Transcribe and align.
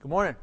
Good 0.00 0.10
morning. 0.10 0.36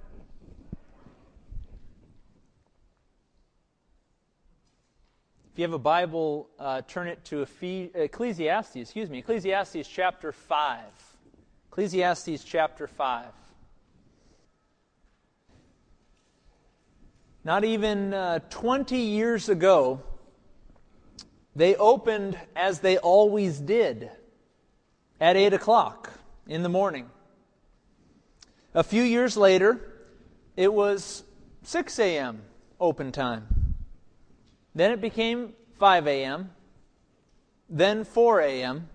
If 5.54 5.60
you 5.60 5.63
have 5.63 5.71
a 5.71 5.79
Bible, 5.79 6.49
uh, 6.60 6.81
turn 6.81 7.08
it 7.08 7.24
to 7.26 7.47
Ecclesiastes, 7.96 8.76
excuse 8.76 9.10
me, 9.10 9.20
Ecclesiastes 9.20 9.88
chapter 9.88 10.33
5. 10.33 10.81
Ecclesiastes 11.71 12.44
chapter 12.44 12.86
5. 12.86 13.28
Not 17.45 17.63
even 17.63 18.13
uh, 18.13 18.40
20 18.49 18.98
years 18.98 19.48
ago, 19.48 20.02
they 21.55 21.77
opened 21.77 22.38
as 22.58 22.81
they 22.81 22.98
always 22.98 23.62
did 23.62 24.12
at 25.22 25.38
8 25.38 25.53
o'clock 25.53 26.12
in 26.45 26.62
the 26.62 26.70
morning. 26.70 27.09
A 28.76 28.84
few 28.84 29.03
years 29.03 29.38
later, 29.38 29.80
it 30.58 30.73
was 30.73 31.23
6 31.63 31.98
a.m. 31.98 32.41
open 32.77 33.13
time. 33.13 33.48
Then 34.76 34.91
it 34.91 35.00
became 35.00 35.54
5 35.80 36.08
a.m., 36.08 36.52
then 37.70 38.03
4 38.03 38.41
a.m., 38.41 38.90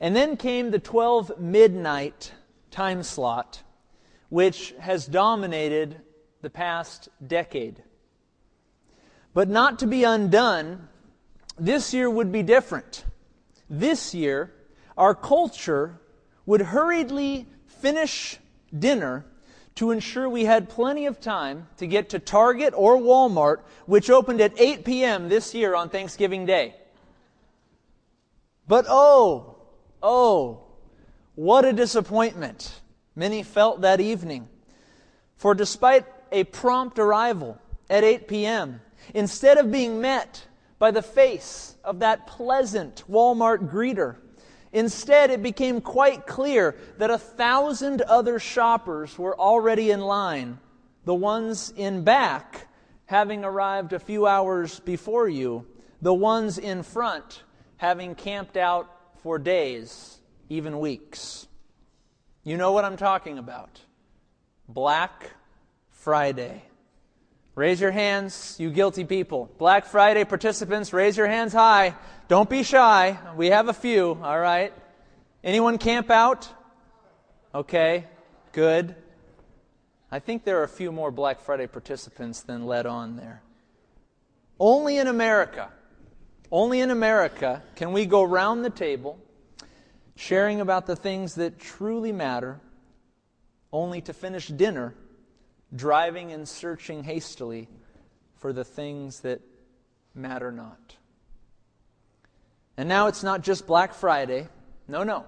and 0.00 0.16
then 0.16 0.38
came 0.38 0.70
the 0.70 0.78
12 0.78 1.38
midnight 1.38 2.32
time 2.70 3.02
slot, 3.02 3.62
which 4.30 4.74
has 4.80 5.04
dominated 5.04 6.00
the 6.40 6.48
past 6.48 7.10
decade. 7.26 7.82
But 9.34 9.50
not 9.50 9.78
to 9.80 9.86
be 9.86 10.04
undone, 10.04 10.88
this 11.58 11.92
year 11.92 12.08
would 12.08 12.32
be 12.32 12.42
different. 12.42 13.04
This 13.68 14.14
year, 14.14 14.54
our 14.96 15.14
culture 15.14 16.00
would 16.48 16.62
hurriedly 16.62 17.46
finish 17.66 18.38
dinner 18.76 19.22
to 19.74 19.90
ensure 19.90 20.26
we 20.26 20.46
had 20.46 20.66
plenty 20.66 21.04
of 21.04 21.20
time 21.20 21.68
to 21.76 21.86
get 21.86 22.08
to 22.08 22.18
Target 22.18 22.72
or 22.74 22.96
Walmart, 22.96 23.58
which 23.84 24.08
opened 24.08 24.40
at 24.40 24.58
8 24.58 24.82
p.m. 24.82 25.28
this 25.28 25.54
year 25.54 25.74
on 25.74 25.90
Thanksgiving 25.90 26.46
Day. 26.46 26.74
But 28.66 28.86
oh, 28.88 29.56
oh, 30.02 30.62
what 31.34 31.66
a 31.66 31.72
disappointment 31.74 32.80
many 33.14 33.42
felt 33.42 33.82
that 33.82 34.00
evening. 34.00 34.48
For 35.36 35.54
despite 35.54 36.06
a 36.32 36.44
prompt 36.44 36.98
arrival 36.98 37.60
at 37.90 38.04
8 38.04 38.26
p.m., 38.26 38.80
instead 39.12 39.58
of 39.58 39.70
being 39.70 40.00
met 40.00 40.46
by 40.78 40.92
the 40.92 41.02
face 41.02 41.76
of 41.84 41.98
that 41.98 42.26
pleasant 42.26 43.04
Walmart 43.06 43.70
greeter, 43.70 44.16
Instead, 44.72 45.30
it 45.30 45.42
became 45.42 45.80
quite 45.80 46.26
clear 46.26 46.76
that 46.98 47.10
a 47.10 47.18
thousand 47.18 48.02
other 48.02 48.38
shoppers 48.38 49.18
were 49.18 49.38
already 49.38 49.90
in 49.90 50.00
line, 50.00 50.58
the 51.04 51.14
ones 51.14 51.72
in 51.76 52.04
back 52.04 52.68
having 53.06 53.44
arrived 53.44 53.94
a 53.94 53.98
few 53.98 54.26
hours 54.26 54.80
before 54.80 55.28
you, 55.28 55.66
the 56.02 56.12
ones 56.12 56.58
in 56.58 56.82
front 56.82 57.42
having 57.78 58.14
camped 58.14 58.56
out 58.56 58.94
for 59.22 59.38
days, 59.38 60.20
even 60.48 60.78
weeks. 60.78 61.48
You 62.44 62.56
know 62.56 62.72
what 62.72 62.84
I'm 62.84 62.96
talking 62.96 63.38
about. 63.38 63.80
Black 64.68 65.30
Friday. 65.90 66.62
Raise 67.58 67.80
your 67.80 67.90
hands, 67.90 68.54
you 68.60 68.70
guilty 68.70 69.02
people. 69.02 69.50
Black 69.58 69.84
Friday 69.84 70.24
participants, 70.24 70.92
raise 70.92 71.16
your 71.16 71.26
hands 71.26 71.52
high. 71.52 71.96
Don't 72.28 72.48
be 72.48 72.62
shy. 72.62 73.18
We 73.34 73.48
have 73.48 73.68
a 73.68 73.72
few, 73.72 74.16
all 74.22 74.38
right? 74.38 74.72
Anyone 75.42 75.78
camp 75.78 76.08
out? 76.08 76.48
Okay, 77.52 78.04
good. 78.52 78.94
I 80.08 80.20
think 80.20 80.44
there 80.44 80.60
are 80.60 80.62
a 80.62 80.68
few 80.68 80.92
more 80.92 81.10
Black 81.10 81.40
Friday 81.40 81.66
participants 81.66 82.42
than 82.42 82.64
led 82.64 82.86
on 82.86 83.16
there. 83.16 83.42
Only 84.60 84.98
in 84.98 85.08
America, 85.08 85.68
only 86.52 86.78
in 86.78 86.92
America 86.92 87.64
can 87.74 87.90
we 87.90 88.06
go 88.06 88.22
round 88.22 88.64
the 88.64 88.70
table 88.70 89.18
sharing 90.14 90.60
about 90.60 90.86
the 90.86 90.94
things 90.94 91.34
that 91.34 91.58
truly 91.58 92.12
matter, 92.12 92.60
only 93.72 94.00
to 94.02 94.12
finish 94.12 94.46
dinner 94.46 94.94
driving 95.74 96.32
and 96.32 96.48
searching 96.48 97.04
hastily 97.04 97.68
for 98.36 98.52
the 98.52 98.64
things 98.64 99.20
that 99.20 99.40
matter 100.14 100.50
not. 100.50 100.96
And 102.76 102.88
now 102.88 103.08
it's 103.08 103.22
not 103.22 103.42
just 103.42 103.66
Black 103.66 103.94
Friday. 103.94 104.48
No, 104.86 105.02
no. 105.02 105.26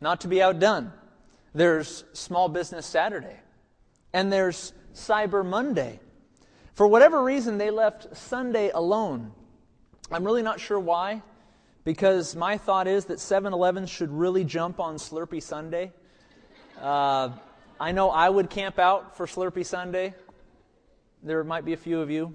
Not 0.00 0.22
to 0.22 0.28
be 0.28 0.40
outdone. 0.40 0.92
There's 1.54 2.04
Small 2.12 2.48
Business 2.48 2.86
Saturday. 2.86 3.36
And 4.12 4.32
there's 4.32 4.72
Cyber 4.94 5.44
Monday. 5.44 6.00
For 6.74 6.86
whatever 6.86 7.22
reason, 7.22 7.58
they 7.58 7.70
left 7.70 8.16
Sunday 8.16 8.70
alone. 8.70 9.32
I'm 10.10 10.24
really 10.24 10.42
not 10.42 10.60
sure 10.60 10.78
why, 10.78 11.22
because 11.84 12.34
my 12.34 12.56
thought 12.56 12.86
is 12.86 13.06
that 13.06 13.20
7 13.20 13.52
Eleven 13.52 13.84
should 13.84 14.10
really 14.10 14.44
jump 14.44 14.80
on 14.80 14.96
Slurpee 14.96 15.42
Sunday. 15.42 15.92
Uh, 16.80 17.30
I 17.80 17.92
know 17.92 18.10
I 18.10 18.28
would 18.28 18.50
camp 18.50 18.80
out 18.80 19.16
for 19.16 19.26
Slurpee 19.26 19.64
Sunday. 19.64 20.12
There 21.22 21.44
might 21.44 21.64
be 21.64 21.74
a 21.74 21.76
few 21.76 22.00
of 22.00 22.10
you. 22.10 22.34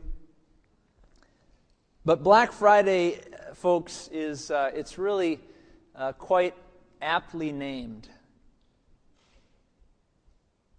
But 2.06 2.24
Black 2.24 2.54
Friday, 2.54 3.20
folks, 3.54 4.10
is 4.14 4.52
uh, 4.52 4.72
it's 4.74 4.98
really 4.98 5.42
uh, 5.96 6.14
quite 6.14 6.56
aptly 7.02 7.52
named. 7.52 8.08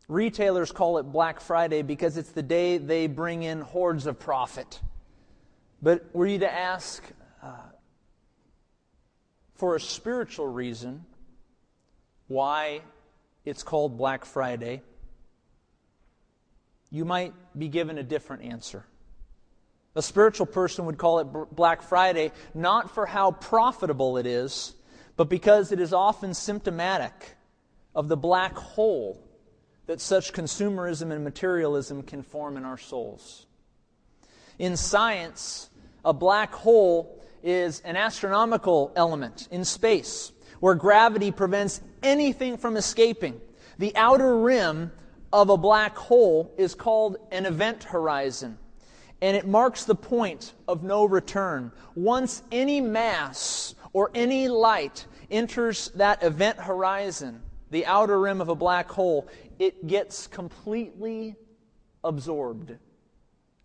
Retailers 0.09 0.73
call 0.73 0.97
it 0.97 1.05
Black 1.05 1.41
Friday 1.41 1.83
because 1.83 2.17
it's 2.17 2.31
the 2.31 2.43
day 2.43 2.79
they 2.79 3.07
bring 3.07 3.43
in 3.43 3.61
hordes 3.61 4.07
of 4.07 4.19
profit. 4.19 4.81
But 5.83 6.07
were 6.15 6.27
you 6.27 6.39
to 6.39 6.51
ask 6.51 7.05
uh, 7.43 7.49
for 9.55 9.77
a 9.77 9.81
spiritual 9.81 10.47
reason 10.47 11.05
why 12.29 12.81
it's 13.45 13.63
called 13.63 13.97
Black 13.97 14.25
Friday, 14.25 14.83
you 16.91 17.05
might 17.05 17.35
be 17.59 17.69
given 17.69 17.99
a 17.99 18.03
different 18.03 18.45
answer. 18.45 18.85
A 19.97 20.03
spiritual 20.03 20.47
person 20.47 20.87
would 20.87 20.99
call 20.99 21.21
it 21.21 21.25
Black 21.55 21.83
Friday 21.83 22.33
not 22.55 22.95
for 22.95 23.07
how 23.07 23.33
profitable 23.33 24.17
it 24.17 24.27
is, 24.27 24.75
but 25.17 25.29
because 25.29 25.73
it 25.73 25.81
is 25.81 25.93
often 25.93 26.35
symptomatic 26.35 27.37
of 27.95 28.09
the 28.09 28.17
black 28.17 28.57
hole 28.57 29.21
that 29.87 30.01
such 30.01 30.33
consumerism 30.33 31.13
and 31.13 31.23
materialism 31.23 32.03
can 32.03 32.23
form 32.23 32.57
in 32.57 32.65
our 32.65 32.79
souls. 32.79 33.47
In 34.59 34.77
science, 34.77 35.69
a 36.05 36.13
black 36.13 36.53
hole 36.53 37.23
is 37.43 37.81
an 37.81 37.97
astronomical 37.97 38.93
element 38.97 39.47
in 39.51 39.65
space 39.65 40.33
where 40.61 40.75
gravity 40.75 41.31
prevents 41.31 41.81
anything 42.03 42.57
from 42.57 42.77
escaping. 42.77 43.41
The 43.79 43.95
outer 43.97 44.39
rim 44.39 44.93
of 45.33 45.51
a 45.51 45.57
black 45.57 45.97
hole 45.97 46.53
is 46.57 46.75
called 46.75 47.17
an 47.33 47.45
event 47.45 47.85
horizon, 47.85 48.59
and 49.21 49.37
it 49.37 49.47
marks 49.47 49.85
the 49.85 49.95
point 49.95 50.53
of 50.69 50.83
no 50.83 51.05
return. 51.05 51.73
Once 51.95 52.43
any 52.53 52.81
mass 52.81 53.75
or 53.93 54.11
any 54.15 54.49
light 54.49 55.07
enters 55.31 55.89
that 55.97 56.23
event 56.23 56.59
horizon, 56.59 57.43
the 57.71 57.87
outer 57.87 58.21
rim 58.21 58.41
of 58.41 58.49
a 58.49 58.55
black 58.55 58.89
hole, 58.91 59.27
it 59.59 59.87
gets 59.87 60.27
completely 60.29 61.35
absorbed, 62.05 62.77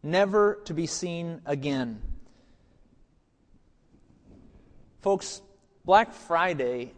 never 0.02 0.60
to 0.66 0.74
be 0.74 0.88
seen 0.88 1.42
again. 1.46 2.02
Folks, 5.02 5.42
Black 5.85 6.13
Friday, 6.13 6.91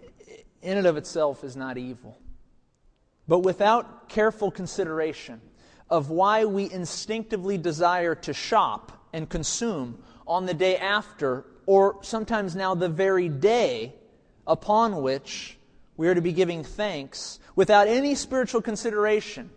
in 0.62 0.78
and 0.78 0.88
of 0.88 0.98
itself, 0.98 1.44
is 1.44 1.56
not 1.56 1.78
evil. 1.78 2.18
But 3.28 3.40
without 3.40 4.10
careful 4.10 4.52
consideration 4.52 5.42
of 5.90 6.10
why 6.10 6.46
we 6.46 6.72
instinctively 6.72 7.58
desire 7.58 8.16
to 8.16 8.34
shop 8.34 8.92
and 9.14 9.30
consume 9.30 10.02
on 10.26 10.46
the 10.46 10.54
day 10.54 10.78
after, 10.78 11.46
or 11.66 11.98
sometimes 12.02 12.56
now 12.56 12.76
the 12.76 12.90
very 12.90 13.30
day 13.30 13.94
upon 14.48 15.02
which 15.02 15.58
we 15.98 16.08
are 16.08 16.16
to 16.16 16.22
be 16.22 16.34
giving 16.34 16.64
thanks, 16.64 17.40
without 17.56 17.88
any 17.88 18.16
spiritual 18.16 18.62
consideration, 18.62 19.50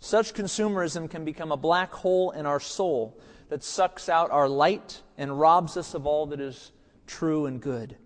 such 0.00 0.34
consumerism 0.34 1.10
can 1.10 1.24
become 1.24 1.52
a 1.52 1.56
black 1.56 1.92
hole 1.92 2.30
in 2.30 2.46
our 2.46 2.60
soul 2.60 3.20
that 3.50 3.62
sucks 3.62 4.08
out 4.08 4.30
our 4.30 4.48
light 4.48 5.02
and 5.18 5.38
robs 5.38 5.76
us 5.76 5.94
of 5.94 6.06
all 6.06 6.26
that 6.26 6.40
is 6.40 6.72
true 7.06 7.46
and 7.46 7.60
good 7.60 7.96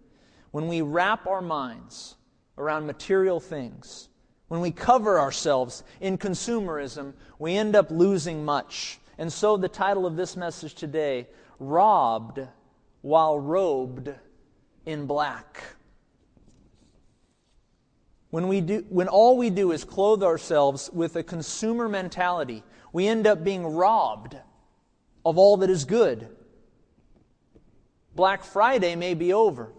when 0.56 0.69
we 0.69 0.81
wrap 0.81 1.26
our 1.26 1.43
minds 1.43 2.17
around 2.56 2.87
material 2.87 3.38
things, 3.41 4.08
when 4.49 4.62
we 4.62 4.70
cover 4.70 5.20
ourselves 5.20 5.85
in 6.00 6.17
consumerism, 6.17 7.12
we 7.38 7.55
end 7.55 7.76
up 7.76 7.91
losing 7.91 8.43
much. 8.43 8.99
And 9.19 9.31
so, 9.31 9.58
the 9.58 9.69
title 9.69 10.06
of 10.06 10.17
this 10.17 10.35
message 10.35 10.75
today 10.75 11.26
Robbed 11.58 12.41
while 13.03 13.38
Robed 13.38 14.14
in 14.87 15.05
Black. 15.05 15.62
when, 18.31 18.49
we 18.49 18.62
do, 18.62 18.82
when 18.88 19.08
all 19.08 19.37
we 19.37 19.50
do 19.50 19.73
is 19.73 19.85
clothe 19.85 20.23
ourselves 20.23 20.88
with 20.91 21.17
a 21.17 21.23
consumer 21.23 21.87
mentality, 21.87 22.64
we 22.94 23.06
end 23.06 23.26
up 23.26 23.44
being 23.44 23.67
robbed 23.67 24.38
of 25.23 25.37
all 25.37 25.58
that 25.58 25.69
is 25.69 25.85
good. 25.85 26.35
Black 28.14 28.43
Friday 28.43 28.97
may 28.97 29.12
be 29.12 29.35
over, 29.35 29.75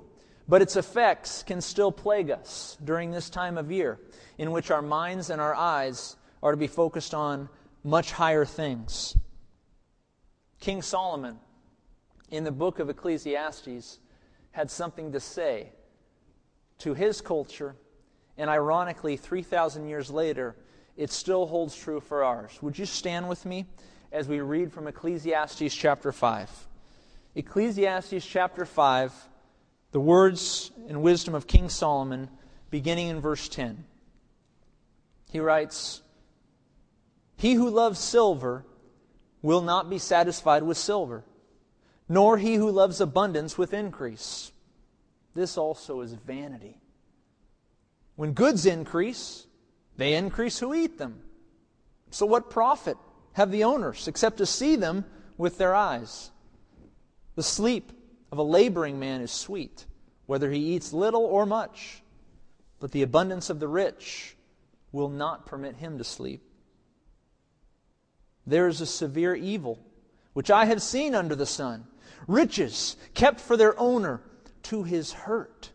but 0.48 0.62
its 0.62 0.76
effects 0.76 1.44
can 1.44 1.62
still 1.62 1.92
plague 1.92 2.32
us 2.32 2.78
during 2.84 3.12
this 3.12 3.30
time 3.30 3.58
of 3.58 3.72
year 3.72 4.00
in 4.38 4.52
which 4.52 4.72
our 4.72 4.82
minds 4.82 5.30
and 5.30 5.42
our 5.42 5.54
eyes 5.54 6.16
are 6.42 6.52
to 6.52 6.58
be 6.58 6.68
focused 6.68 7.14
on 7.14 7.50
much 7.84 8.12
higher 8.12 8.46
things. 8.46 9.18
King 10.60 10.82
Solomon, 10.82 11.38
in 12.32 12.44
the 12.44 12.52
book 12.52 12.80
of 12.80 12.90
Ecclesiastes, 12.90 14.00
had 14.52 14.72
something 14.72 15.12
to 15.12 15.20
say 15.20 15.72
to 16.80 16.94
his 16.94 17.22
culture, 17.22 17.76
and 18.38 18.50
ironically, 18.50 19.18
3,000 19.18 19.88
years 19.88 20.10
later, 20.10 20.56
it 20.96 21.12
still 21.12 21.46
holds 21.46 21.76
true 21.76 22.00
for 22.00 22.24
ours. 22.24 22.58
Would 22.62 22.78
you 22.78 22.86
stand 22.86 23.30
with 23.30 23.46
me 23.46 23.66
as 24.12 24.28
we 24.28 24.40
read 24.40 24.72
from 24.72 24.88
Ecclesiastes 24.88 25.74
chapter 25.76 26.12
5? 26.12 26.68
Ecclesiastes 27.36 28.26
chapter 28.26 28.66
5, 28.66 29.14
the 29.98 30.02
words 30.02 30.70
and 30.88 31.02
wisdom 31.02 31.34
of 31.34 31.48
King 31.48 31.70
Solomon, 31.70 32.30
beginning 32.70 33.08
in 33.08 33.20
verse 33.20 33.50
10. 33.50 33.84
He 35.32 35.40
writes, 35.40 36.04
He 37.36 37.56
who 37.56 37.72
loves 37.72 37.98
silver 37.98 38.64
will 39.42 39.64
not 39.64 39.90
be 39.90 39.98
satisfied 39.98 40.62
with 40.62 40.78
silver, 40.78 41.24
nor 42.08 42.38
he 42.38 42.54
who 42.54 42.70
loves 42.70 43.02
abundance 43.02 43.58
with 43.58 43.74
increase. 43.74 44.52
This 45.34 45.58
also 45.58 46.02
is 46.02 46.14
vanity. 46.14 46.78
When 48.18 48.34
goods 48.34 48.68
increase, 48.68 49.48
they 49.96 50.14
increase 50.14 50.60
who 50.60 50.76
eat 50.76 51.00
them. 51.00 51.24
So, 52.12 52.28
what 52.28 52.52
profit 52.52 52.98
have 53.34 53.50
the 53.50 53.64
owners 53.64 54.08
except 54.08 54.38
to 54.38 54.46
see 54.46 54.76
them 54.76 55.06
with 55.40 55.58
their 55.58 55.74
eyes? 55.74 56.30
The 57.34 57.42
sleep 57.42 57.94
of 58.32 58.38
a 58.38 58.44
laboring 58.44 59.00
man 59.00 59.22
is 59.22 59.32
sweet, 59.32 59.86
whether 60.26 60.52
he 60.52 60.76
eats 60.76 60.94
little 60.94 61.24
or 61.24 61.46
much, 61.46 62.02
but 62.80 62.92
the 62.92 63.04
abundance 63.04 63.50
of 63.50 63.60
the 63.60 63.68
rich 63.68 64.36
will 64.92 65.10
not 65.10 65.46
permit 65.46 65.78
him 65.78 65.98
to 65.98 66.04
sleep. 66.04 66.44
There 68.46 68.68
is 68.68 68.82
a 68.82 68.86
severe 68.86 69.36
evil, 69.36 69.80
which 70.34 70.50
I 70.52 70.66
have 70.66 70.82
seen 70.82 71.16
under 71.16 71.36
the 71.36 71.46
sun 71.46 71.86
riches 72.28 72.98
kept 73.14 73.40
for 73.40 73.58
their 73.58 73.80
owner 73.80 74.22
to 74.64 74.84
his 74.84 75.12
hurt. 75.12 75.72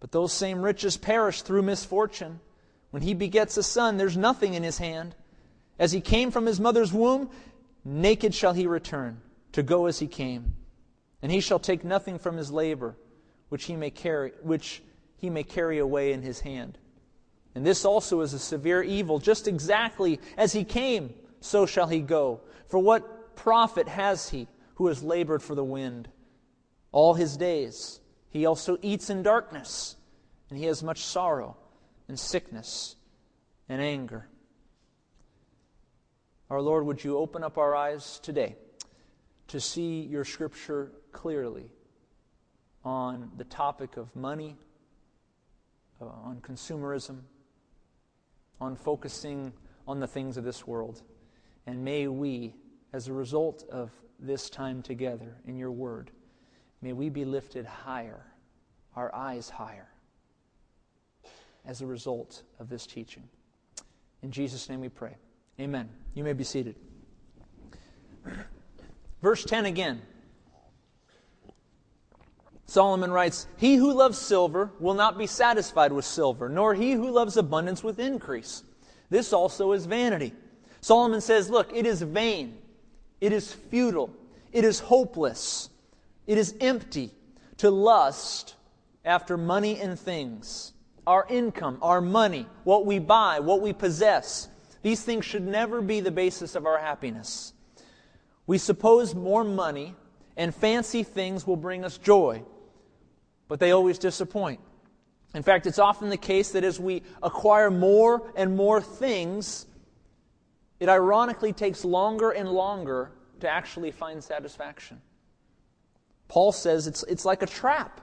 But 0.00 0.12
those 0.12 0.32
same 0.32 0.60
riches 0.60 0.96
perish 0.96 1.42
through 1.42 1.62
misfortune. 1.62 2.40
When 2.90 3.02
he 3.02 3.14
begets 3.14 3.56
a 3.56 3.62
son, 3.62 3.96
there's 3.96 4.16
nothing 4.16 4.54
in 4.54 4.62
his 4.62 4.78
hand. 4.78 5.14
As 5.78 5.92
he 5.92 6.00
came 6.00 6.30
from 6.30 6.46
his 6.46 6.60
mother's 6.60 6.92
womb, 6.92 7.30
naked 7.84 8.34
shall 8.34 8.52
he 8.52 8.66
return, 8.66 9.20
to 9.52 9.62
go 9.62 9.86
as 9.86 9.98
he 9.98 10.06
came. 10.06 10.54
And 11.24 11.32
he 11.32 11.40
shall 11.40 11.58
take 11.58 11.84
nothing 11.84 12.18
from 12.18 12.36
his 12.36 12.52
labor, 12.52 12.96
which 13.48 13.64
he 13.64 13.76
may 13.76 13.88
carry, 13.88 14.32
which 14.42 14.82
he 15.16 15.30
may 15.30 15.42
carry 15.42 15.78
away 15.78 16.12
in 16.12 16.20
his 16.20 16.40
hand. 16.40 16.76
And 17.54 17.64
this 17.66 17.86
also 17.86 18.20
is 18.20 18.34
a 18.34 18.38
severe 18.38 18.82
evil, 18.82 19.18
just 19.18 19.48
exactly 19.48 20.20
as 20.36 20.52
he 20.52 20.64
came, 20.64 21.14
so 21.40 21.64
shall 21.64 21.86
he 21.86 22.00
go. 22.00 22.42
For 22.68 22.78
what 22.78 23.36
profit 23.36 23.88
has 23.88 24.28
he 24.28 24.48
who 24.74 24.88
has 24.88 25.02
labored 25.02 25.42
for 25.42 25.54
the 25.54 25.64
wind? 25.64 26.10
All 26.92 27.14
his 27.14 27.38
days 27.38 28.00
he 28.28 28.44
also 28.44 28.76
eats 28.82 29.08
in 29.08 29.22
darkness, 29.22 29.96
and 30.50 30.58
he 30.58 30.66
has 30.66 30.82
much 30.82 31.04
sorrow 31.04 31.56
and 32.06 32.20
sickness 32.20 32.96
and 33.66 33.80
anger. 33.80 34.28
Our 36.50 36.60
Lord, 36.60 36.84
would 36.84 37.02
you 37.02 37.16
open 37.16 37.42
up 37.42 37.56
our 37.56 37.74
eyes 37.74 38.20
today 38.22 38.56
to 39.48 39.58
see 39.58 40.02
your 40.02 40.26
scripture 40.26 40.92
clearly 41.14 41.70
on 42.84 43.30
the 43.38 43.44
topic 43.44 43.96
of 43.96 44.14
money, 44.14 44.58
uh, 46.02 46.04
on 46.04 46.42
consumerism, 46.42 47.20
on 48.60 48.76
focusing 48.76 49.52
on 49.88 50.00
the 50.00 50.06
things 50.06 50.36
of 50.36 50.44
this 50.44 50.66
world. 50.66 51.00
And 51.66 51.82
may 51.82 52.08
we, 52.08 52.54
as 52.92 53.08
a 53.08 53.12
result 53.14 53.64
of 53.70 53.90
this 54.18 54.50
time 54.50 54.82
together 54.82 55.38
in 55.46 55.56
your 55.56 55.70
word, 55.70 56.10
may 56.82 56.92
we 56.92 57.08
be 57.08 57.24
lifted 57.24 57.64
higher, 57.64 58.26
our 58.94 59.14
eyes 59.14 59.48
higher, 59.48 59.88
as 61.64 61.80
a 61.80 61.86
result 61.86 62.42
of 62.58 62.68
this 62.68 62.86
teaching. 62.86 63.22
In 64.22 64.30
Jesus' 64.30 64.68
name 64.68 64.80
we 64.80 64.90
pray. 64.90 65.16
Amen. 65.58 65.88
You 66.14 66.24
may 66.24 66.32
be 66.34 66.44
seated. 66.44 66.76
Verse 69.22 69.44
10 69.44 69.66
again. 69.66 70.02
Solomon 72.66 73.10
writes, 73.10 73.46
He 73.56 73.76
who 73.76 73.92
loves 73.92 74.18
silver 74.18 74.70
will 74.80 74.94
not 74.94 75.18
be 75.18 75.26
satisfied 75.26 75.92
with 75.92 76.04
silver, 76.04 76.48
nor 76.48 76.74
he 76.74 76.92
who 76.92 77.10
loves 77.10 77.36
abundance 77.36 77.82
with 77.82 77.98
increase. 77.98 78.62
This 79.10 79.32
also 79.32 79.72
is 79.72 79.86
vanity. 79.86 80.32
Solomon 80.80 81.20
says, 81.20 81.50
Look, 81.50 81.72
it 81.74 81.86
is 81.86 82.02
vain, 82.02 82.58
it 83.20 83.32
is 83.32 83.52
futile, 83.52 84.10
it 84.52 84.64
is 84.64 84.80
hopeless, 84.80 85.68
it 86.26 86.38
is 86.38 86.54
empty 86.60 87.10
to 87.58 87.70
lust 87.70 88.54
after 89.04 89.36
money 89.36 89.80
and 89.80 89.98
things. 89.98 90.72
Our 91.06 91.26
income, 91.28 91.78
our 91.82 92.00
money, 92.00 92.46
what 92.64 92.86
we 92.86 92.98
buy, 92.98 93.40
what 93.40 93.60
we 93.60 93.74
possess, 93.74 94.48
these 94.82 95.02
things 95.02 95.26
should 95.26 95.46
never 95.46 95.82
be 95.82 96.00
the 96.00 96.10
basis 96.10 96.54
of 96.54 96.64
our 96.64 96.78
happiness. 96.78 97.52
We 98.46 98.56
suppose 98.56 99.14
more 99.14 99.44
money 99.44 99.94
and 100.36 100.54
fancy 100.54 101.02
things 101.02 101.46
will 101.46 101.56
bring 101.56 101.84
us 101.84 101.98
joy 101.98 102.42
but 103.48 103.60
they 103.60 103.72
always 103.72 103.98
disappoint. 103.98 104.60
In 105.34 105.42
fact, 105.42 105.66
it's 105.66 105.78
often 105.78 106.10
the 106.10 106.16
case 106.16 106.52
that 106.52 106.64
as 106.64 106.78
we 106.78 107.02
acquire 107.22 107.70
more 107.70 108.30
and 108.36 108.56
more 108.56 108.80
things, 108.80 109.66
it 110.78 110.88
ironically 110.88 111.52
takes 111.52 111.84
longer 111.84 112.30
and 112.30 112.48
longer 112.48 113.10
to 113.40 113.48
actually 113.48 113.90
find 113.90 114.22
satisfaction. 114.22 115.00
Paul 116.28 116.52
says 116.52 116.86
it's, 116.86 117.02
it's 117.04 117.24
like 117.24 117.42
a 117.42 117.46
trap, 117.46 118.00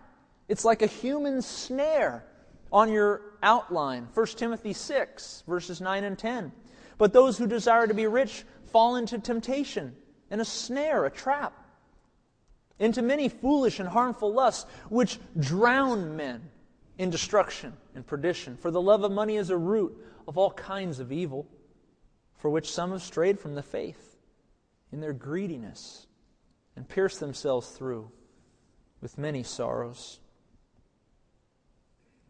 it's 0.47 0.65
like 0.65 0.81
a 0.81 0.87
human 0.87 1.41
snare 1.41 2.25
on 2.71 2.91
your 2.91 3.21
outline. 3.41 4.07
1 4.13 4.25
Timothy 4.27 4.73
6, 4.73 5.43
verses 5.47 5.81
9 5.81 6.03
and 6.03 6.17
10. 6.17 6.51
But 6.97 7.13
those 7.13 7.37
who 7.37 7.47
desire 7.47 7.87
to 7.87 7.93
be 7.93 8.07
rich 8.07 8.43
fall 8.71 8.97
into 8.97 9.19
temptation 9.19 9.95
and 10.29 10.39
a 10.39 10.45
snare, 10.45 11.05
a 11.05 11.09
trap 11.09 11.60
into 12.81 13.03
many 13.03 13.29
foolish 13.29 13.79
and 13.79 13.87
harmful 13.87 14.33
lusts, 14.33 14.65
which 14.89 15.19
drown 15.39 16.17
men 16.17 16.41
in 16.97 17.11
destruction 17.11 17.73
and 17.93 18.05
perdition. 18.05 18.57
For 18.57 18.71
the 18.71 18.81
love 18.81 19.03
of 19.03 19.11
money 19.11 19.37
is 19.37 19.51
a 19.51 19.57
root 19.57 19.95
of 20.27 20.35
all 20.35 20.51
kinds 20.51 20.99
of 20.99 21.11
evil, 21.11 21.47
for 22.37 22.49
which 22.49 22.71
some 22.71 22.91
have 22.91 23.03
strayed 23.03 23.39
from 23.39 23.53
the 23.53 23.61
faith 23.61 24.17
in 24.91 24.99
their 24.99 25.13
greediness 25.13 26.07
and 26.75 26.89
pierced 26.89 27.19
themselves 27.19 27.69
through 27.69 28.11
with 28.99 29.15
many 29.15 29.43
sorrows. 29.43 30.19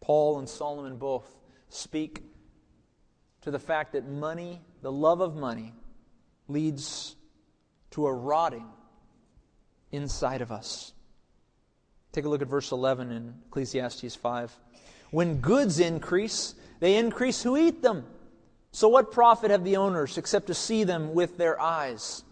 Paul 0.02 0.38
and 0.38 0.50
Solomon 0.50 0.98
both 0.98 1.40
speak 1.70 2.24
to 3.42 3.52
the 3.52 3.60
fact 3.60 3.94
that 3.94 4.06
money, 4.06 4.60
the 4.82 4.92
love 4.92 5.22
of 5.22 5.34
money, 5.34 5.74
leads 6.50 7.16
to 7.92 8.06
a 8.06 8.14
rotting 8.14 8.68
inside 9.92 10.42
of 10.42 10.52
us. 10.52 10.94
Take 12.12 12.26
a 12.26 12.30
look 12.30 12.42
at 12.42 12.48
verse 12.48 12.72
11 12.72 13.12
in 13.12 13.34
Ecclesiastes 13.48 14.16
5. 14.16 14.58
When 15.12 15.38
goods 15.38 15.80
increase, 15.80 16.56
they 16.80 16.98
increase 16.98 17.44
who 17.44 17.58
eat 17.58 17.82
them. 17.82 18.06
So, 18.72 18.88
what 18.88 19.12
profit 19.12 19.52
have 19.52 19.64
the 19.64 19.78
owners 19.78 20.18
except 20.18 20.48
to 20.48 20.54
see 20.54 20.84
them 20.84 21.14
with 21.14 21.38
their 21.38 21.60
eyes? 21.60 22.24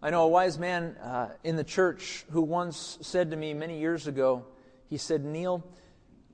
I 0.00 0.10
know 0.10 0.24
a 0.24 0.28
wise 0.28 0.58
man 0.58 0.96
uh, 0.96 1.30
in 1.44 1.56
the 1.56 1.64
church 1.64 2.24
who 2.30 2.42
once 2.42 2.98
said 3.02 3.30
to 3.30 3.36
me 3.36 3.54
many 3.54 3.78
years 3.78 4.08
ago, 4.08 4.44
he 4.88 4.96
said, 4.96 5.24
Neil, 5.24 5.64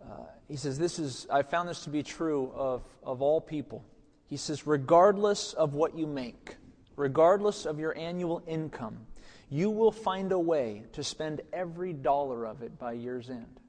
uh, 0.03 0.25
he 0.49 0.57
says, 0.57 0.79
this 0.79 0.99
is, 0.99 1.27
I 1.31 1.43
found 1.43 1.69
this 1.69 1.85
to 1.85 1.91
be 1.91 2.03
true 2.03 2.51
of, 2.55 2.83
of 3.03 3.21
all 3.21 3.41
people. 3.41 3.85
He 4.27 4.39
says, 4.39 4.67
regardless 4.67 5.53
of 5.53 5.75
what 5.75 5.95
you 5.97 6.07
make, 6.07 6.57
regardless 6.97 7.67
of 7.67 7.79
your 7.79 7.97
annual 7.97 8.43
income, 8.47 9.07
you 9.51 9.71
will 9.71 9.93
find 9.93 10.33
a 10.33 10.39
way 10.39 10.85
to 10.93 11.03
spend 11.03 11.41
every 11.53 11.93
dollar 11.93 12.47
of 12.47 12.63
it 12.63 12.79
by 12.79 12.93
year's 12.93 13.31
end. 13.31 13.61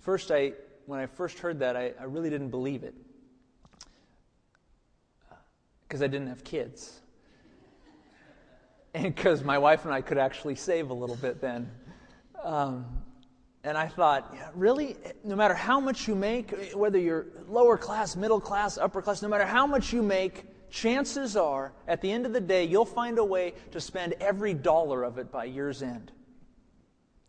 First, 0.00 0.30
I, 0.30 0.52
when 0.86 1.00
I 1.00 1.06
first 1.06 1.40
heard 1.40 1.58
that, 1.58 1.76
I, 1.76 1.92
I 2.00 2.04
really 2.04 2.30
didn't 2.30 2.50
believe 2.50 2.84
it 2.84 2.94
because 5.82 6.02
I 6.02 6.06
didn't 6.06 6.28
have 6.28 6.44
kids. 6.44 7.00
And 8.92 9.14
because 9.14 9.44
my 9.44 9.56
wife 9.56 9.84
and 9.84 9.94
I 9.94 10.00
could 10.00 10.18
actually 10.18 10.56
save 10.56 10.90
a 10.90 10.94
little 10.94 11.14
bit 11.14 11.40
then. 11.40 11.70
Um, 12.42 12.86
and 13.62 13.78
I 13.78 13.86
thought, 13.86 14.34
yeah, 14.34 14.50
really? 14.52 14.96
No 15.22 15.36
matter 15.36 15.54
how 15.54 15.78
much 15.78 16.08
you 16.08 16.16
make, 16.16 16.72
whether 16.74 16.98
you're 16.98 17.26
lower 17.46 17.76
class, 17.76 18.16
middle 18.16 18.40
class, 18.40 18.78
upper 18.78 19.00
class, 19.00 19.22
no 19.22 19.28
matter 19.28 19.46
how 19.46 19.64
much 19.64 19.92
you 19.92 20.02
make, 20.02 20.44
chances 20.70 21.36
are, 21.36 21.72
at 21.86 22.00
the 22.00 22.10
end 22.10 22.26
of 22.26 22.32
the 22.32 22.40
day, 22.40 22.64
you'll 22.64 22.84
find 22.84 23.18
a 23.18 23.24
way 23.24 23.54
to 23.72 23.80
spend 23.80 24.14
every 24.20 24.54
dollar 24.54 25.02
of 25.04 25.18
it 25.18 25.30
by 25.30 25.44
year's 25.44 25.82
end. 25.82 26.12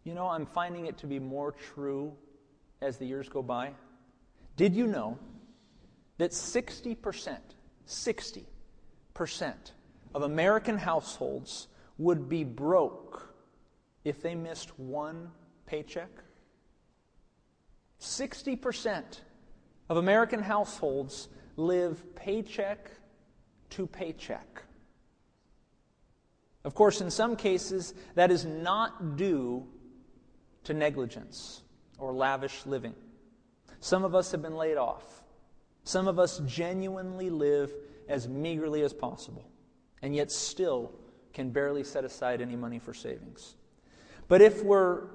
You 0.04 0.14
know, 0.14 0.28
I'm 0.28 0.46
finding 0.46 0.86
it 0.88 0.98
to 1.00 1.08
be 1.08 1.20
more 1.20 1.52
true 1.52 2.14
as 2.82 2.98
the 2.98 3.06
years 3.06 3.30
go 3.30 3.44
by. 3.44 3.74
Did 4.56 4.76
you 4.76 4.88
know 4.88 5.18
that 6.18 6.32
60%, 6.32 7.38
60% 7.88 9.54
of 10.14 10.24
American 10.24 10.78
households 10.78 11.68
would 11.98 12.28
be 12.28 12.44
broke 12.44 13.34
if 14.04 14.22
they 14.22 14.36
missed 14.36 14.78
one 14.80 15.32
paycheck? 15.66 16.10
60% 18.00 19.04
of 19.90 19.98
American 19.98 20.42
households 20.42 21.28
live 21.58 22.16
paycheck 22.16 22.90
to 23.72 23.88
paycheck. 23.88 24.64
Of 26.64 26.76
course, 26.76 27.02
in 27.02 27.10
some 27.10 27.36
cases, 27.36 27.94
that 28.16 28.32
is 28.32 28.46
not 28.46 29.18
due 29.18 29.68
to 30.64 30.74
negligence 30.74 31.64
or 31.98 32.14
lavish 32.14 32.66
living. 32.66 32.94
Some 33.80 34.04
of 34.04 34.14
us 34.14 34.32
have 34.32 34.42
been 34.42 34.56
laid 34.56 34.78
off. 34.78 35.24
Some 35.84 36.08
of 36.08 36.20
us 36.20 36.40
genuinely 36.46 37.30
live 37.32 37.72
as 38.08 38.28
meagerly 38.28 38.84
as 38.84 38.94
possible, 38.94 39.50
and 40.02 40.16
yet 40.16 40.32
still 40.32 40.94
can 41.34 41.50
barely 41.50 41.84
set 41.84 42.04
aside 42.04 42.42
any 42.42 42.56
money 42.56 42.78
for 42.78 42.94
savings. 42.94 43.56
But 44.28 44.42
if 44.42 44.64
we're 44.64 45.08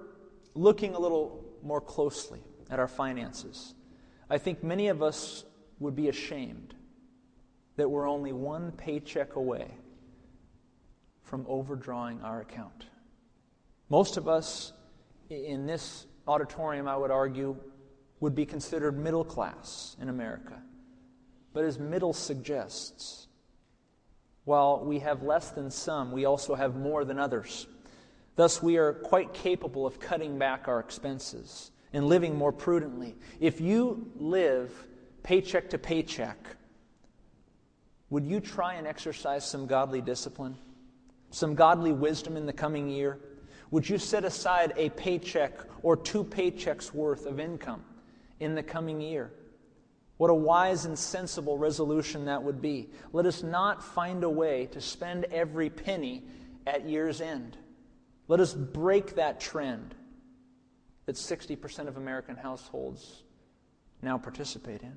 looking 0.54 0.94
a 0.94 0.98
little 0.98 1.44
more 1.62 1.80
closely 1.80 2.40
at 2.70 2.80
our 2.80 2.88
finances, 2.88 3.74
I 4.28 4.38
think 4.38 4.64
many 4.64 4.88
of 4.88 5.02
us 5.02 5.44
would 5.78 5.94
be 5.94 6.08
ashamed 6.08 6.74
that 7.76 7.88
we're 7.88 8.08
only 8.08 8.32
one 8.32 8.72
paycheck 8.72 9.36
away 9.36 9.70
from 11.22 11.44
overdrawing 11.48 12.20
our 12.22 12.40
account. 12.40 12.86
Most 13.88 14.16
of 14.16 14.28
us 14.28 14.72
in 15.28 15.66
this 15.66 16.06
auditorium, 16.26 16.88
I 16.88 16.96
would 16.96 17.10
argue, 17.10 17.56
would 18.20 18.34
be 18.34 18.46
considered 18.46 18.98
middle 18.98 19.24
class 19.24 19.96
in 20.00 20.08
America. 20.08 20.60
But 21.52 21.64
as 21.64 21.78
middle 21.78 22.12
suggests, 22.12 23.28
while 24.44 24.84
we 24.84 25.00
have 25.00 25.22
less 25.22 25.50
than 25.50 25.70
some, 25.70 26.12
we 26.12 26.24
also 26.24 26.54
have 26.54 26.76
more 26.76 27.04
than 27.04 27.18
others. 27.18 27.66
Thus, 28.36 28.62
we 28.62 28.76
are 28.76 28.92
quite 28.92 29.32
capable 29.32 29.86
of 29.86 29.98
cutting 29.98 30.38
back 30.38 30.68
our 30.68 30.78
expenses 30.78 31.70
and 31.92 32.06
living 32.06 32.36
more 32.36 32.52
prudently. 32.52 33.16
If 33.40 33.60
you 33.60 34.10
live 34.16 34.70
paycheck 35.22 35.70
to 35.70 35.78
paycheck, 35.78 36.38
would 38.10 38.26
you 38.26 38.40
try 38.40 38.74
and 38.74 38.86
exercise 38.86 39.48
some 39.48 39.66
godly 39.66 40.00
discipline, 40.00 40.56
some 41.30 41.54
godly 41.54 41.92
wisdom 41.92 42.36
in 42.36 42.46
the 42.46 42.52
coming 42.52 42.88
year? 42.88 43.18
Would 43.70 43.88
you 43.88 43.98
set 43.98 44.24
aside 44.24 44.72
a 44.76 44.90
paycheck 44.90 45.58
or 45.82 45.96
two 45.96 46.22
paychecks 46.22 46.92
worth 46.92 47.26
of 47.26 47.40
income 47.40 47.84
in 48.38 48.54
the 48.54 48.62
coming 48.62 49.00
year? 49.00 49.32
What 50.18 50.30
a 50.30 50.34
wise 50.34 50.84
and 50.86 50.98
sensible 50.98 51.58
resolution 51.58 52.24
that 52.26 52.42
would 52.42 52.62
be. 52.62 52.88
Let 53.12 53.26
us 53.26 53.42
not 53.42 53.84
find 53.84 54.24
a 54.24 54.30
way 54.30 54.66
to 54.66 54.80
spend 54.80 55.24
every 55.26 55.68
penny 55.68 56.22
at 56.66 56.88
year's 56.88 57.20
end. 57.20 57.56
Let 58.28 58.40
us 58.40 58.54
break 58.54 59.16
that 59.16 59.40
trend 59.40 59.94
that 61.04 61.16
60% 61.16 61.86
of 61.86 61.96
American 61.96 62.36
households 62.36 63.22
now 64.02 64.18
participate 64.18 64.82
in. 64.82 64.96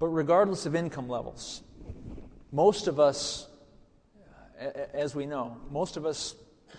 But 0.00 0.08
regardless 0.08 0.66
of 0.66 0.74
income 0.74 1.08
levels, 1.08 1.62
most 2.50 2.88
of 2.88 2.98
us, 2.98 3.46
as 4.94 5.14
we 5.14 5.26
know, 5.26 5.58
most 5.70 5.96
of 5.96 6.06
us 6.06 6.34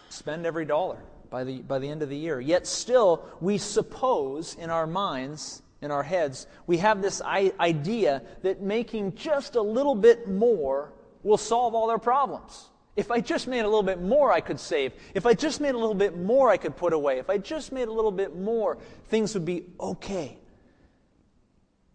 spend 0.09 0.45
every 0.45 0.65
dollar 0.65 0.97
by 1.29 1.43
the, 1.43 1.59
by 1.59 1.79
the 1.79 1.87
end 1.87 2.01
of 2.01 2.09
the 2.09 2.17
year. 2.17 2.41
Yet 2.41 2.67
still, 2.67 3.23
we 3.39 3.59
suppose 3.59 4.55
in 4.55 4.71
our 4.71 4.87
minds, 4.87 5.61
in 5.81 5.91
our 5.91 6.03
heads, 6.03 6.47
we 6.65 6.77
have 6.77 7.01
this 7.01 7.21
idea 7.21 8.23
that 8.41 8.61
making 8.61 9.13
just 9.13 9.55
a 9.55 9.61
little 9.61 9.95
bit 9.95 10.27
more 10.27 10.91
will 11.23 11.37
solve 11.37 11.75
all 11.75 11.91
our 11.91 11.99
problems. 11.99 12.69
If 12.95 13.11
I 13.11 13.21
just 13.21 13.47
made 13.47 13.61
a 13.61 13.67
little 13.67 13.83
bit 13.83 14.01
more, 14.01 14.31
I 14.31 14.41
could 14.41 14.59
save. 14.59 14.93
If 15.13 15.27
I 15.27 15.35
just 15.35 15.61
made 15.61 15.75
a 15.75 15.77
little 15.77 15.95
bit 15.95 16.17
more, 16.17 16.49
I 16.49 16.57
could 16.57 16.75
put 16.75 16.91
away. 16.91 17.19
If 17.19 17.29
I 17.29 17.37
just 17.37 17.71
made 17.71 17.87
a 17.87 17.93
little 17.93 18.11
bit 18.11 18.35
more, 18.35 18.79
things 19.09 19.35
would 19.35 19.45
be 19.45 19.67
okay. 19.79 20.40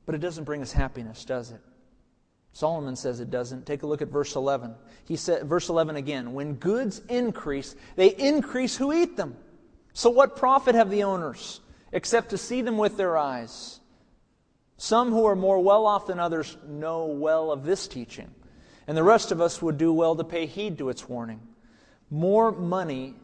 But 0.06 0.14
it 0.14 0.20
doesn't 0.20 0.44
bring 0.44 0.62
us 0.62 0.72
happiness, 0.72 1.24
does 1.24 1.50
it? 1.50 1.60
Solomon 2.52 2.96
says 2.96 3.20
it 3.20 3.30
doesn't. 3.30 3.66
Take 3.66 3.82
a 3.82 3.86
look 3.86 4.00
at 4.00 4.08
verse 4.08 4.34
11. 4.34 4.74
He 5.04 5.16
said, 5.16 5.46
verse 5.46 5.68
11 5.68 5.96
again, 5.96 6.32
when 6.32 6.54
goods 6.54 7.02
increase, 7.10 7.76
they 7.96 8.14
increase 8.14 8.76
who 8.76 8.92
eat 8.94 9.16
them. 9.16 9.36
So 9.92 10.08
what 10.08 10.36
profit 10.36 10.74
have 10.74 10.88
the 10.88 11.02
owners 11.02 11.60
except 11.92 12.30
to 12.30 12.38
see 12.38 12.62
them 12.62 12.78
with 12.78 12.96
their 12.96 13.18
eyes? 13.18 13.80
Some 14.78 15.10
who 15.10 15.26
are 15.26 15.36
more 15.36 15.60
well 15.60 15.86
off 15.86 16.06
than 16.06 16.18
others 16.18 16.56
know 16.66 17.06
well 17.06 17.50
of 17.50 17.64
this 17.64 17.88
teaching, 17.88 18.30
and 18.86 18.96
the 18.96 19.02
rest 19.02 19.32
of 19.32 19.40
us 19.40 19.60
would 19.60 19.78
do 19.78 19.92
well 19.92 20.16
to 20.16 20.24
pay 20.24 20.46
heed 20.46 20.78
to 20.78 20.88
its 20.88 21.08
warning. 21.08 21.40
More 22.10 22.52
money 22.52 23.14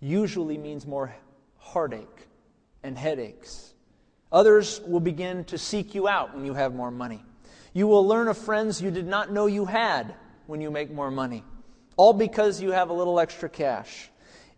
usually 0.00 0.58
means 0.58 0.86
more 0.86 1.14
heartache 1.56 2.26
and 2.82 2.98
headaches. 2.98 3.74
Others 4.30 4.82
will 4.86 5.00
begin 5.00 5.44
to 5.44 5.56
seek 5.56 5.94
you 5.94 6.06
out 6.06 6.34
when 6.34 6.44
you 6.44 6.54
have 6.54 6.74
more 6.74 6.90
money. 6.90 7.24
You 7.72 7.86
will 7.86 8.06
learn 8.06 8.28
of 8.28 8.36
friends 8.36 8.82
you 8.82 8.90
did 8.90 9.06
not 9.06 9.32
know 9.32 9.46
you 9.46 9.64
had 9.64 10.14
when 10.46 10.60
you 10.60 10.70
make 10.70 10.90
more 10.90 11.10
money, 11.10 11.44
all 11.96 12.12
because 12.12 12.60
you 12.60 12.72
have 12.72 12.90
a 12.90 12.92
little 12.92 13.20
extra 13.20 13.48
cash. 13.48 14.10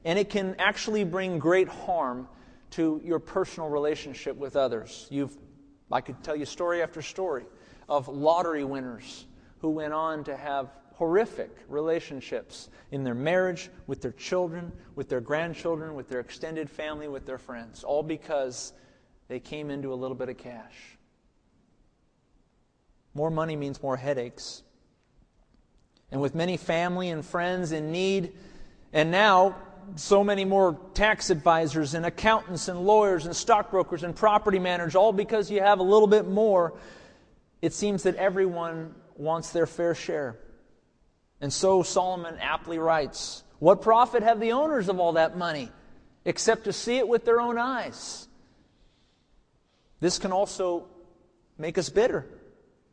And 0.05 0.19
it 0.19 0.31
can 0.31 0.57
actually 0.59 1.05
bring 1.05 1.39
great 1.39 1.69
harm 1.69 2.29
to 2.71 3.01
your 3.05 3.19
personal 3.19 3.69
relationship 3.69 4.37
with 4.37 4.57
others. 4.57 5.07
You've, 5.11 5.37
I 5.91 6.01
could 6.01 6.23
tell 6.23 6.37
you 6.37 6.47
story 6.47 6.83
after 6.83 7.03
story 7.03 7.45
of 7.89 8.09
lottery 8.09 8.65
winners 8.65 9.27
who 9.59 9.71
went 9.71 9.93
on 9.93 10.25
to 10.25 10.37
have 10.37 10.71
horrific 10.95 11.51
relationships 11.69 12.69
in 12.91 13.05
their 13.05 13.15
marriage, 13.15 13.71
with 13.87 14.03
their 14.03 14.13
children, 14.13 14.71
with 14.95 15.09
their 15.09 15.21
grandchildren, 15.21 15.95
with 15.95 16.09
their 16.09 16.21
extended 16.21 16.69
family, 16.69 17.09
with 17.09 17.27
their 17.27 17.39
friends, 17.39 17.85
all 17.85 18.03
because 18.03 18.73
they 19.31 19.39
came 19.39 19.71
into 19.71 19.93
a 19.93 19.95
little 19.95 20.17
bit 20.17 20.29
of 20.29 20.39
cash. 20.39 20.75
More 23.15 23.31
money 23.31 23.55
means 23.55 23.81
more 23.81 23.97
headaches. 23.97 24.65
And 26.11 26.21
with 26.21 26.35
many 26.35 26.57
family 26.57 27.11
and 27.11 27.25
friends 27.25 27.71
in 27.71 27.93
need, 27.93 28.33
and 28.93 29.13
now 29.13 29.55
so 29.95 30.25
many 30.25 30.45
more 30.45 30.77
tax 30.95 31.31
advisors 31.31 31.95
and 31.95 32.05
accountants 32.05 32.67
and 32.67 32.81
lawyers 32.81 33.25
and 33.25 33.37
stockbrokers 33.37 34.03
and 34.03 34.17
property 34.17 34.59
managers, 34.59 34.97
all 34.97 35.13
because 35.13 35.49
you 35.49 35.61
have 35.61 35.79
a 35.79 35.85
little 35.85 36.09
bit 36.09 36.27
more, 36.27 36.75
it 37.63 37.73
seems 37.73 38.03
that 38.03 38.17
everyone 38.17 38.97
wants 39.17 39.53
their 39.53 39.67
fair 39.67 39.95
share. 39.95 40.41
And 41.41 41.53
so 41.53 41.85
Solomon 41.85 42.37
aptly 42.41 42.81
writes 42.81 43.45
What 43.61 43.81
profit 43.81 44.25
have 44.25 44.41
the 44.41 44.51
owners 44.53 44.89
of 44.89 44.99
all 44.99 45.13
that 45.13 45.39
money 45.39 45.71
except 46.25 46.65
to 46.65 46.73
see 46.73 46.97
it 46.97 47.07
with 47.07 47.25
their 47.25 47.41
own 47.41 47.59
eyes? 47.59 48.27
This 50.01 50.19
can 50.19 50.33
also 50.33 50.87
make 51.59 51.79
us 51.79 51.89
bitter. 51.89 52.27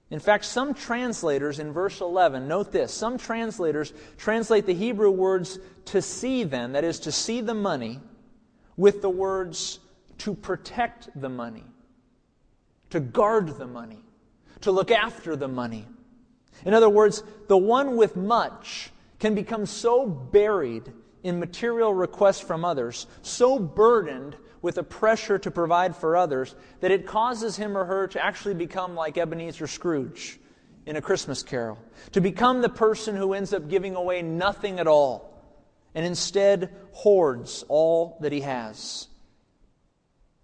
In 0.09 0.19
fact, 0.19 0.45
some 0.45 0.73
translators 0.73 1.59
in 1.59 1.73
verse 1.73 1.99
11, 1.99 2.47
note 2.47 2.71
this, 2.71 2.93
some 2.93 3.17
translators 3.17 3.93
translate 4.17 4.65
the 4.65 4.73
Hebrew 4.73 5.11
words 5.11 5.59
to 5.85 6.01
see 6.01 6.43
then, 6.43 6.73
that 6.73 6.83
is, 6.83 6.99
to 7.01 7.11
see 7.11 7.41
the 7.41 7.53
money, 7.53 7.99
with 8.77 9.01
the 9.01 9.09
words 9.09 9.79
to 10.19 10.33
protect 10.33 11.09
the 11.19 11.29
money, 11.29 11.65
to 12.89 12.99
guard 12.99 13.57
the 13.57 13.67
money, 13.67 14.03
to 14.61 14.71
look 14.71 14.91
after 14.91 15.35
the 15.35 15.47
money. 15.47 15.85
In 16.65 16.73
other 16.73 16.89
words, 16.89 17.23
the 17.47 17.57
one 17.57 17.97
with 17.97 18.15
much 18.15 18.91
can 19.19 19.35
become 19.35 19.65
so 19.65 20.05
buried 20.07 20.91
in 21.23 21.39
material 21.39 21.93
requests 21.93 22.39
from 22.39 22.63
others, 22.63 23.07
so 23.21 23.59
burdened 23.59 24.37
with 24.61 24.77
a 24.77 24.83
pressure 24.83 25.37
to 25.39 25.51
provide 25.51 25.95
for 25.95 26.15
others 26.15 26.55
that 26.81 26.91
it 26.91 27.05
causes 27.05 27.57
him 27.57 27.77
or 27.77 27.85
her 27.85 28.07
to 28.07 28.23
actually 28.23 28.55
become 28.55 28.95
like 28.95 29.17
Ebenezer 29.17 29.67
Scrooge 29.67 30.39
in 30.85 30.95
A 30.95 31.01
Christmas 31.01 31.43
Carol, 31.43 31.77
to 32.13 32.21
become 32.21 32.61
the 32.61 32.69
person 32.69 33.15
who 33.15 33.33
ends 33.33 33.53
up 33.53 33.67
giving 33.67 33.95
away 33.95 34.21
nothing 34.21 34.79
at 34.79 34.87
all 34.87 35.33
and 35.93 36.05
instead 36.05 36.73
hoards 36.91 37.65
all 37.67 38.17
that 38.21 38.31
he 38.31 38.41
has. 38.41 39.07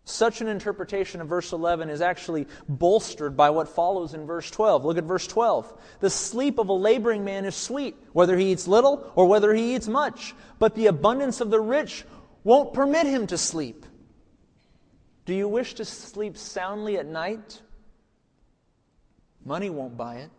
Such 0.05 0.41
an 0.41 0.49
interpretation 0.49 1.21
of 1.21 1.29
verse 1.29 1.53
11 1.53 1.89
is 1.89 2.01
actually 2.01 2.47
bolstered 2.67 3.37
by 3.37 3.51
what 3.51 3.69
follows 3.69 4.13
in 4.13 4.25
verse 4.25 4.51
12. 4.51 4.83
Look 4.83 4.97
at 4.97 5.05
verse 5.05 5.25
12. 5.27 5.73
The 6.01 6.09
sleep 6.09 6.59
of 6.59 6.67
a 6.67 6.73
laboring 6.73 7.23
man 7.23 7.45
is 7.45 7.55
sweet, 7.55 7.95
whether 8.11 8.37
he 8.37 8.51
eats 8.51 8.67
little 8.67 9.09
or 9.15 9.27
whether 9.27 9.53
he 9.53 9.75
eats 9.75 9.87
much, 9.87 10.35
but 10.59 10.75
the 10.75 10.87
abundance 10.87 11.39
of 11.39 11.51
the 11.51 11.61
rich 11.61 12.03
won't 12.43 12.73
permit 12.73 13.05
him 13.05 13.27
to 13.27 13.37
sleep. 13.37 13.85
Do 15.25 15.33
you 15.33 15.47
wish 15.47 15.73
to 15.75 15.85
sleep 15.85 16.37
soundly 16.37 16.97
at 16.97 17.05
night? 17.05 17.61
Money 19.45 19.69
won't 19.69 19.97
buy 19.97 20.15
it. 20.17 20.29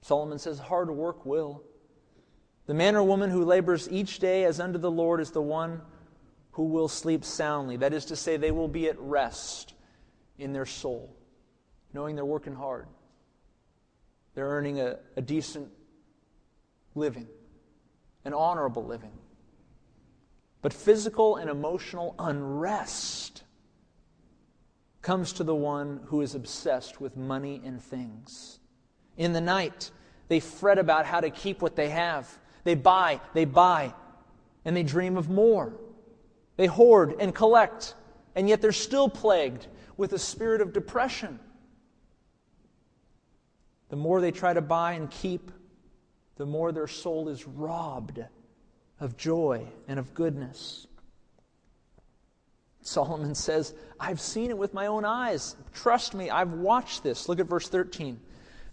Solomon 0.00 0.38
says 0.38 0.58
hard 0.58 0.90
work 0.90 1.26
will. 1.26 1.62
The 2.66 2.74
man 2.74 2.96
or 2.96 3.02
woman 3.02 3.30
who 3.30 3.44
labors 3.44 3.88
each 3.90 4.18
day 4.18 4.44
as 4.44 4.60
unto 4.60 4.78
the 4.78 4.90
Lord 4.90 5.20
is 5.20 5.30
the 5.30 5.42
one 5.42 5.80
who 6.52 6.64
will 6.64 6.88
sleep 6.88 7.24
soundly. 7.24 7.76
That 7.76 7.92
is 7.92 8.06
to 8.06 8.16
say, 8.16 8.36
they 8.36 8.50
will 8.50 8.68
be 8.68 8.88
at 8.88 8.98
rest 8.98 9.74
in 10.38 10.52
their 10.52 10.66
soul, 10.66 11.14
knowing 11.92 12.14
they're 12.14 12.24
working 12.24 12.54
hard. 12.54 12.86
They're 14.34 14.48
earning 14.48 14.80
a, 14.80 14.98
a 15.16 15.22
decent 15.22 15.68
living, 16.94 17.28
an 18.24 18.34
honorable 18.34 18.84
living. 18.84 19.12
But 20.60 20.72
physical 20.72 21.36
and 21.36 21.48
emotional 21.48 22.14
unrest 22.18 23.44
comes 25.02 25.32
to 25.34 25.44
the 25.44 25.54
one 25.54 26.00
who 26.06 26.20
is 26.20 26.34
obsessed 26.34 27.00
with 27.00 27.16
money 27.16 27.62
and 27.64 27.80
things. 27.80 28.58
In 29.16 29.32
the 29.32 29.40
night, 29.40 29.90
they 30.28 30.40
fret 30.40 30.78
about 30.78 31.06
how 31.06 31.20
to 31.20 31.30
keep 31.30 31.62
what 31.62 31.76
they 31.76 31.88
have. 31.88 32.38
They 32.64 32.74
buy, 32.74 33.20
they 33.34 33.44
buy, 33.44 33.94
and 34.64 34.76
they 34.76 34.82
dream 34.82 35.16
of 35.16 35.30
more. 35.30 35.72
They 36.56 36.66
hoard 36.66 37.14
and 37.20 37.34
collect, 37.34 37.94
and 38.34 38.48
yet 38.48 38.60
they're 38.60 38.72
still 38.72 39.08
plagued 39.08 39.66
with 39.96 40.12
a 40.12 40.18
spirit 40.18 40.60
of 40.60 40.72
depression. 40.72 41.38
The 43.88 43.96
more 43.96 44.20
they 44.20 44.32
try 44.32 44.52
to 44.52 44.60
buy 44.60 44.92
and 44.92 45.10
keep, 45.10 45.50
the 46.36 46.46
more 46.46 46.72
their 46.72 46.88
soul 46.88 47.28
is 47.28 47.46
robbed 47.46 48.22
of 49.00 49.16
joy 49.16 49.66
and 49.86 49.98
of 49.98 50.14
goodness. 50.14 50.86
Solomon 52.82 53.34
says, 53.34 53.74
I've 54.00 54.20
seen 54.20 54.50
it 54.50 54.58
with 54.58 54.72
my 54.72 54.86
own 54.86 55.04
eyes. 55.04 55.56
Trust 55.74 56.14
me, 56.14 56.30
I've 56.30 56.52
watched 56.52 57.02
this. 57.02 57.28
Look 57.28 57.38
at 57.40 57.46
verse 57.46 57.68
13. 57.68 58.18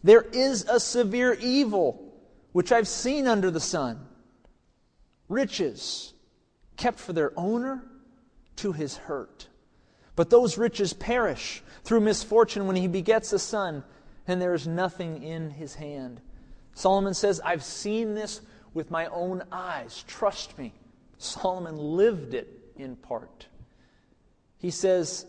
There 0.03 0.21
is 0.21 0.65
a 0.69 0.79
severe 0.79 1.33
evil 1.33 2.13
which 2.53 2.71
I've 2.71 2.87
seen 2.87 3.27
under 3.27 3.51
the 3.51 3.59
sun 3.59 4.05
riches 5.27 6.13
kept 6.77 6.99
for 6.99 7.13
their 7.13 7.31
owner 7.37 7.83
to 8.57 8.71
his 8.71 8.97
hurt. 8.97 9.47
But 10.15 10.29
those 10.29 10.57
riches 10.57 10.93
perish 10.93 11.61
through 11.83 12.01
misfortune 12.01 12.67
when 12.67 12.75
he 12.75 12.87
begets 12.87 13.33
a 13.33 13.39
son, 13.39 13.83
and 14.27 14.41
there 14.41 14.53
is 14.53 14.67
nothing 14.67 15.23
in 15.23 15.49
his 15.49 15.75
hand. 15.75 16.21
Solomon 16.73 17.13
says, 17.13 17.41
I've 17.43 17.63
seen 17.63 18.13
this 18.15 18.41
with 18.75 18.91
my 18.91 19.07
own 19.07 19.41
eyes. 19.51 20.03
Trust 20.05 20.55
me. 20.59 20.71
Solomon 21.17 21.77
lived 21.77 22.35
it 22.35 22.47
in 22.75 22.95
part. 22.97 23.47
He 24.59 24.69
says, 24.69 25.25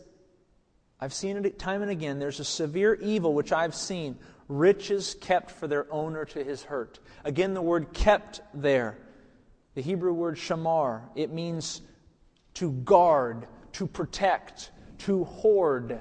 I've 1.01 1.15
seen 1.15 1.37
it 1.39 1.59
time 1.59 1.81
and 1.81 1.91
again. 1.91 2.19
There's 2.19 2.41
a 2.41 2.45
severe 2.45 2.95
evil 2.95 3.33
which 3.33 3.53
I've 3.53 3.75
seen 3.75 4.19
riches 4.49 5.17
kept 5.21 5.51
for 5.51 5.67
their 5.67 5.91
owner 5.93 6.25
to 6.27 6.45
his 6.45 6.63
hurt. 6.65 6.99
Again, 7.25 7.55
the 7.55 7.63
word 7.63 7.93
kept 7.93 8.41
there, 8.53 8.99
the 9.75 9.83
Hebrew 9.83 10.13
word 10.13 10.37
shamar, 10.37 11.03
it 11.15 11.33
means 11.33 11.83
to 12.55 12.73
guard, 12.73 13.47
to 13.73 13.87
protect, 13.87 14.71
to 14.99 15.25
hoard. 15.25 16.01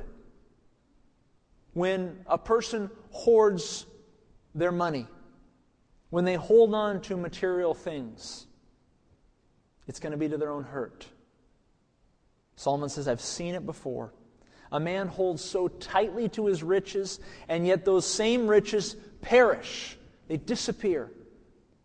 When 1.73 2.23
a 2.27 2.37
person 2.37 2.89
hoards 3.11 3.85
their 4.53 4.71
money, 4.71 5.07
when 6.09 6.25
they 6.25 6.35
hold 6.35 6.73
on 6.73 7.01
to 7.01 7.17
material 7.17 7.73
things, 7.73 8.47
it's 9.87 9.99
going 9.99 10.11
to 10.11 10.17
be 10.17 10.29
to 10.29 10.37
their 10.37 10.51
own 10.51 10.63
hurt. 10.63 11.05
Solomon 12.55 12.89
says, 12.89 13.07
I've 13.07 13.21
seen 13.21 13.55
it 13.55 13.65
before. 13.65 14.13
A 14.71 14.79
man 14.79 15.07
holds 15.07 15.43
so 15.43 15.67
tightly 15.67 16.27
to 16.29 16.47
his 16.47 16.63
riches, 16.63 17.19
and 17.47 17.67
yet 17.67 17.85
those 17.85 18.05
same 18.05 18.47
riches 18.47 18.95
perish. 19.21 19.97
They 20.27 20.37
disappear 20.37 21.11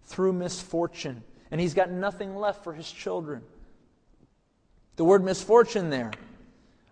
through 0.05 0.33
misfortune, 0.33 1.23
and 1.51 1.61
he's 1.61 1.75
got 1.75 1.91
nothing 1.91 2.35
left 2.35 2.65
for 2.65 2.73
his 2.73 2.91
children. 2.91 3.43
The 4.97 5.05
word 5.05 5.25
misfortune 5.25 5.91
there, 5.91 6.11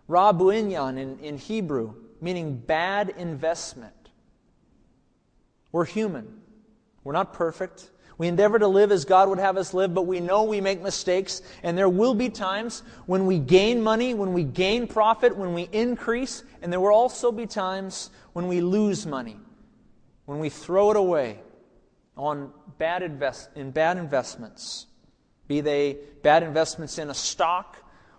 rabuinyan 0.09 0.97
in, 0.97 1.19
in 1.19 1.37
Hebrew, 1.37 1.95
meaning 2.21 2.57
bad 2.57 3.09
investment. 3.17 3.93
We're 5.71 5.85
human. 5.85 6.41
We're 7.03 7.13
not 7.13 7.33
perfect. 7.33 7.89
We 8.17 8.27
endeavor 8.27 8.59
to 8.59 8.67
live 8.67 8.91
as 8.91 9.05
God 9.05 9.29
would 9.29 9.39
have 9.39 9.55
us 9.55 9.73
live, 9.73 9.93
but 9.93 10.01
we 10.01 10.19
know 10.19 10.43
we 10.43 10.59
make 10.59 10.81
mistakes, 10.81 11.41
and 11.63 11.77
there 11.77 11.87
will 11.87 12.13
be 12.13 12.29
times 12.29 12.83
when 13.05 13.25
we 13.25 13.39
gain 13.39 13.81
money, 13.81 14.13
when 14.13 14.33
we 14.33 14.43
gain 14.43 14.87
profit, 14.87 15.37
when 15.37 15.53
we 15.53 15.69
increase, 15.71 16.43
and 16.61 16.71
there 16.71 16.81
will 16.81 16.89
also 16.89 17.31
be 17.31 17.45
times 17.45 18.09
when 18.33 18.49
we 18.49 18.59
lose 18.59 19.05
money, 19.05 19.39
when 20.25 20.39
we 20.39 20.49
throw 20.49 20.91
it 20.91 20.97
away 20.97 21.39
on 22.17 22.51
bad 22.77 23.03
invest, 23.03 23.49
in 23.55 23.71
bad 23.71 23.97
investments, 23.97 24.87
be 25.47 25.61
they 25.61 25.97
bad 26.21 26.43
investments 26.43 26.97
in 26.97 27.09
a 27.09 27.13
stock 27.13 27.77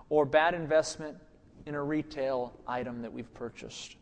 or 0.09 0.25
bad 0.25 0.55
investment 0.55 1.19
in 1.67 1.75
a 1.75 1.83
retail 1.83 2.59
item 2.67 3.03
that 3.03 3.13
we've 3.13 3.33
purchased. 3.35 3.97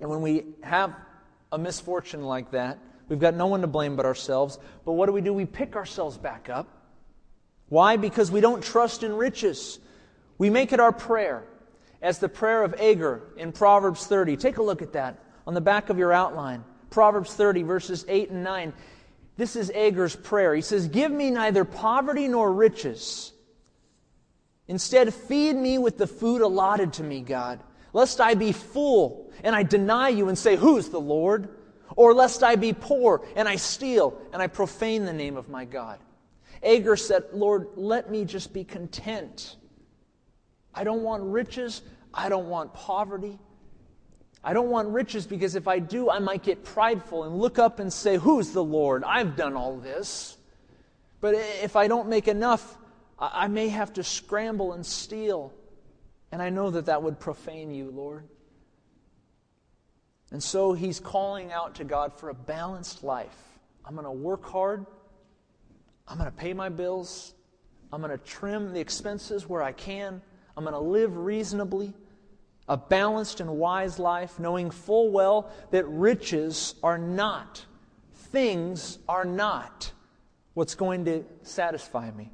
And 0.00 0.10
when 0.10 0.20
we 0.20 0.44
have 0.64 0.94
a 1.52 1.58
misfortune 1.58 2.22
like 2.22 2.50
that, 2.50 2.78
We've 3.08 3.20
got 3.20 3.34
no 3.34 3.46
one 3.46 3.60
to 3.60 3.66
blame 3.66 3.96
but 3.96 4.06
ourselves. 4.06 4.58
But 4.84 4.92
what 4.92 5.06
do 5.06 5.12
we 5.12 5.20
do? 5.20 5.32
We 5.32 5.46
pick 5.46 5.76
ourselves 5.76 6.18
back 6.18 6.48
up. 6.48 6.68
Why? 7.68 7.96
Because 7.96 8.30
we 8.30 8.40
don't 8.40 8.62
trust 8.62 9.02
in 9.02 9.14
riches. 9.14 9.78
We 10.38 10.50
make 10.50 10.72
it 10.72 10.80
our 10.80 10.92
prayer, 10.92 11.44
as 12.02 12.18
the 12.18 12.28
prayer 12.28 12.62
of 12.62 12.74
Agur 12.74 13.22
in 13.36 13.52
Proverbs 13.52 14.06
30. 14.06 14.36
Take 14.36 14.58
a 14.58 14.62
look 14.62 14.82
at 14.82 14.92
that 14.92 15.18
on 15.46 15.54
the 15.54 15.60
back 15.60 15.88
of 15.88 15.98
your 15.98 16.12
outline. 16.12 16.64
Proverbs 16.90 17.32
30, 17.34 17.62
verses 17.62 18.04
8 18.08 18.30
and 18.30 18.44
9. 18.44 18.72
This 19.36 19.56
is 19.56 19.70
Agur's 19.70 20.16
prayer. 20.16 20.54
He 20.54 20.62
says, 20.62 20.88
Give 20.88 21.10
me 21.10 21.30
neither 21.30 21.64
poverty 21.64 22.28
nor 22.28 22.52
riches. 22.52 23.32
Instead, 24.68 25.12
feed 25.14 25.54
me 25.54 25.78
with 25.78 25.98
the 25.98 26.06
food 26.06 26.42
allotted 26.42 26.94
to 26.94 27.02
me, 27.02 27.20
God, 27.20 27.60
lest 27.92 28.20
I 28.20 28.34
be 28.34 28.52
full 28.52 29.30
and 29.44 29.54
I 29.54 29.62
deny 29.62 30.08
you 30.08 30.28
and 30.28 30.38
say, 30.38 30.56
Who's 30.56 30.88
the 30.88 31.00
Lord? 31.00 31.48
Or 31.96 32.14
lest 32.14 32.42
I 32.42 32.56
be 32.56 32.72
poor 32.72 33.26
and 33.34 33.48
I 33.48 33.56
steal 33.56 34.20
and 34.32 34.40
I 34.40 34.46
profane 34.46 35.04
the 35.04 35.12
name 35.12 35.36
of 35.36 35.48
my 35.48 35.64
God. 35.64 35.98
Agur 36.62 36.96
said, 36.96 37.24
Lord, 37.32 37.68
let 37.74 38.10
me 38.10 38.24
just 38.24 38.52
be 38.52 38.64
content. 38.64 39.56
I 40.74 40.84
don't 40.84 41.02
want 41.02 41.22
riches. 41.24 41.82
I 42.12 42.28
don't 42.28 42.48
want 42.48 42.74
poverty. 42.74 43.38
I 44.44 44.52
don't 44.52 44.68
want 44.68 44.88
riches 44.88 45.26
because 45.26 45.54
if 45.54 45.66
I 45.66 45.78
do, 45.78 46.10
I 46.10 46.18
might 46.18 46.42
get 46.42 46.64
prideful 46.64 47.24
and 47.24 47.38
look 47.38 47.58
up 47.58 47.80
and 47.80 47.92
say, 47.92 48.16
Who's 48.16 48.50
the 48.50 48.62
Lord? 48.62 49.02
I've 49.02 49.34
done 49.34 49.54
all 49.54 49.76
this. 49.76 50.36
But 51.20 51.34
if 51.34 51.76
I 51.76 51.88
don't 51.88 52.08
make 52.08 52.28
enough, 52.28 52.76
I 53.18 53.48
may 53.48 53.68
have 53.68 53.94
to 53.94 54.04
scramble 54.04 54.74
and 54.74 54.84
steal. 54.84 55.52
And 56.30 56.42
I 56.42 56.50
know 56.50 56.70
that 56.70 56.86
that 56.86 57.02
would 57.02 57.18
profane 57.18 57.72
you, 57.72 57.90
Lord. 57.90 58.28
And 60.30 60.42
so 60.42 60.72
he's 60.72 61.00
calling 61.00 61.52
out 61.52 61.76
to 61.76 61.84
God 61.84 62.18
for 62.18 62.30
a 62.30 62.34
balanced 62.34 63.04
life. 63.04 63.36
I'm 63.84 63.94
going 63.94 64.04
to 64.04 64.10
work 64.10 64.44
hard. 64.44 64.86
I'm 66.08 66.18
going 66.18 66.30
to 66.30 66.36
pay 66.36 66.52
my 66.52 66.68
bills. 66.68 67.34
I'm 67.92 68.00
going 68.00 68.16
to 68.16 68.24
trim 68.24 68.72
the 68.72 68.80
expenses 68.80 69.48
where 69.48 69.62
I 69.62 69.72
can. 69.72 70.20
I'm 70.56 70.64
going 70.64 70.74
to 70.74 70.80
live 70.80 71.16
reasonably. 71.16 71.94
A 72.68 72.76
balanced 72.76 73.40
and 73.40 73.50
wise 73.50 73.98
life, 73.98 74.40
knowing 74.40 74.70
full 74.70 75.12
well 75.12 75.50
that 75.70 75.86
riches 75.86 76.74
are 76.82 76.98
not, 76.98 77.64
things 78.12 78.98
are 79.08 79.24
not 79.24 79.92
what's 80.54 80.74
going 80.74 81.04
to 81.04 81.24
satisfy 81.42 82.10
me. 82.10 82.32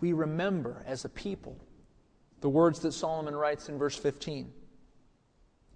We 0.00 0.12
remember 0.12 0.82
as 0.86 1.04
a 1.04 1.08
people 1.08 1.56
the 2.40 2.48
words 2.48 2.80
that 2.80 2.92
Solomon 2.92 3.34
writes 3.34 3.68
in 3.68 3.78
verse 3.78 3.96
15 3.96 4.52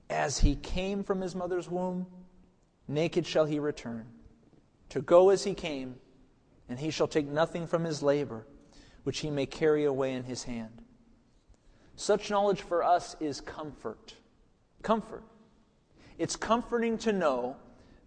As 0.09 0.39
he 0.39 0.57
came 0.57 1.03
from 1.03 1.21
his 1.21 1.35
mother's 1.35 1.71
womb, 1.71 2.07
naked 2.87 3.27
shall 3.27 3.47
he 3.47 3.59
return, 3.59 4.07
to 4.91 5.01
go 5.01 5.31
as 5.31 5.45
he 5.45 5.55
came, 5.55 5.97
and 6.69 6.79
he 6.79 6.91
shall 6.91 7.09
take 7.09 7.27
nothing 7.27 7.67
from 7.67 7.85
his 7.85 8.03
labor, 8.03 8.47
which 9.05 9.21
he 9.21 9.31
may 9.31 9.47
carry 9.47 9.85
away 9.85 10.13
in 10.13 10.25
his 10.25 10.45
hand. 10.45 10.83
Such 11.97 12.31
knowledge 12.31 12.63
for 12.63 12.83
us 12.83 13.17
is 13.21 13.41
comfort. 13.41 14.15
Comfort. 14.83 15.25
It's 16.19 16.37
comforting 16.37 16.99
to 16.99 17.13
know 17.13 17.57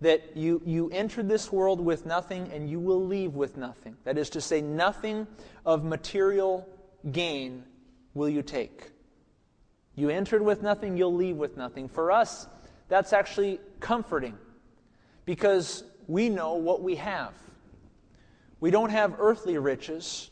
that 0.01 0.36
you, 0.36 0.62
you 0.65 0.89
entered 0.89 1.29
this 1.29 1.51
world 1.51 1.79
with 1.79 2.06
nothing 2.06 2.49
and 2.51 2.69
you 2.69 2.79
will 2.79 3.06
leave 3.06 3.36
with 3.36 3.58
nothing. 3.58 3.95
That 4.03 4.17
is 4.17 4.29
to 4.32 4.41
say, 4.41 4.62
nothing 4.62 5.27
of 5.65 5.84
material 5.84 6.67
gain 7.12 7.63
will 8.13 8.29
you 8.29 8.41
take. 8.41 8.91
You 9.95 10.10
entered 10.10 10.41
with 10.41 10.62
nothing, 10.62 10.97
you'll 10.97 11.13
leave 11.13 11.38
with 11.38 11.56
nothing. 11.56 11.88
For 11.88 12.12
us, 12.12 12.47
that's 12.89 13.13
actually 13.13 13.60
comforting 13.79 14.38
because 15.25 15.84
we 16.08 16.29
know 16.29 16.56
what 16.56 16.82
we 16.82 16.95
have. 16.95 17.34
We 18.60 18.71
don't 18.71 18.89
have 18.89 19.15
earthly 19.19 19.58
riches, 19.58 20.29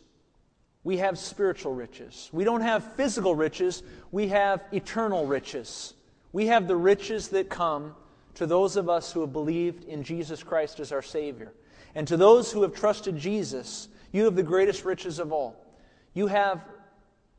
we 0.83 0.97
have 0.97 1.19
spiritual 1.19 1.73
riches. 1.75 2.29
We 2.31 2.43
don't 2.43 2.61
have 2.61 2.95
physical 2.95 3.35
riches, 3.35 3.83
we 4.11 4.29
have 4.29 4.63
eternal 4.71 5.25
riches. 5.27 5.93
We 6.33 6.47
have 6.47 6.67
the 6.67 6.75
riches 6.75 7.27
that 7.29 7.49
come 7.49 7.93
to 8.35 8.45
those 8.45 8.75
of 8.75 8.89
us 8.89 9.11
who 9.11 9.21
have 9.21 9.33
believed 9.33 9.83
in 9.85 10.03
Jesus 10.03 10.43
Christ 10.43 10.79
as 10.79 10.91
our 10.91 11.01
Savior. 11.01 11.53
And 11.95 12.07
to 12.07 12.17
those 12.17 12.51
who 12.51 12.61
have 12.61 12.73
trusted 12.73 13.17
Jesus, 13.17 13.89
you 14.11 14.25
have 14.25 14.35
the 14.35 14.43
greatest 14.43 14.85
riches 14.85 15.19
of 15.19 15.31
all. 15.31 15.65
You 16.13 16.27
have 16.27 16.63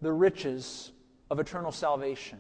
the 0.01 0.13
riches 0.13 0.93
of 1.31 1.41
eternal 1.41 1.73
salvation. 1.73 2.39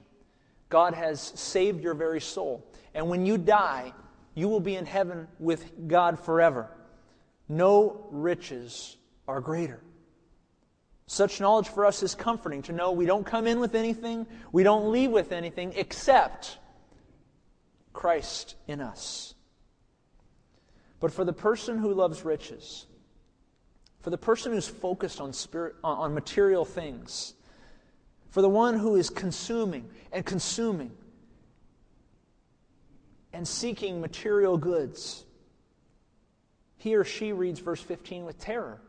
God 0.68 0.94
has 0.94 1.20
saved 1.20 1.82
your 1.82 1.94
very 1.94 2.20
soul. 2.20 2.66
And 2.94 3.08
when 3.08 3.26
you 3.26 3.38
die, 3.38 3.92
you 4.34 4.48
will 4.48 4.60
be 4.60 4.76
in 4.76 4.86
heaven 4.86 5.28
with 5.38 5.88
God 5.88 6.18
forever. 6.18 6.68
No 7.48 8.06
riches 8.10 8.96
are 9.28 9.40
greater. 9.40 9.80
Such 11.06 11.40
knowledge 11.40 11.68
for 11.68 11.84
us 11.84 12.02
is 12.02 12.14
comforting 12.14 12.62
to 12.62 12.72
know 12.72 12.92
we 12.92 13.04
don't 13.04 13.26
come 13.26 13.46
in 13.46 13.60
with 13.60 13.74
anything, 13.74 14.26
we 14.50 14.62
don't 14.62 14.90
leave 14.90 15.10
with 15.10 15.32
anything 15.32 15.74
except 15.76 16.56
Christ 17.92 18.56
in 18.66 18.80
us. 18.80 19.34
But 21.00 21.12
for 21.12 21.24
the 21.24 21.32
person 21.32 21.78
who 21.78 21.92
loves 21.92 22.24
riches, 22.24 22.86
for 24.00 24.10
the 24.10 24.18
person 24.18 24.52
who's 24.52 24.68
focused 24.68 25.20
on, 25.20 25.32
spirit, 25.32 25.74
on 25.82 26.14
material 26.14 26.64
things, 26.64 27.34
for 28.30 28.40
the 28.40 28.48
one 28.48 28.78
who 28.78 28.96
is 28.96 29.10
consuming 29.10 29.88
and 30.12 30.24
consuming 30.24 30.92
and 33.32 33.46
seeking 33.46 34.00
material 34.00 34.56
goods, 34.58 35.24
he 36.76 36.94
or 36.94 37.04
she 37.04 37.32
reads 37.32 37.60
verse 37.60 37.80
15 37.80 38.24
with 38.24 38.38
terror. 38.38 38.80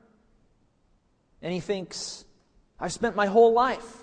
And 1.41 1.53
he 1.53 1.59
thinks, 1.59 2.25
I've 2.79 2.93
spent 2.93 3.15
my 3.15 3.27
whole 3.27 3.53
life 3.53 3.97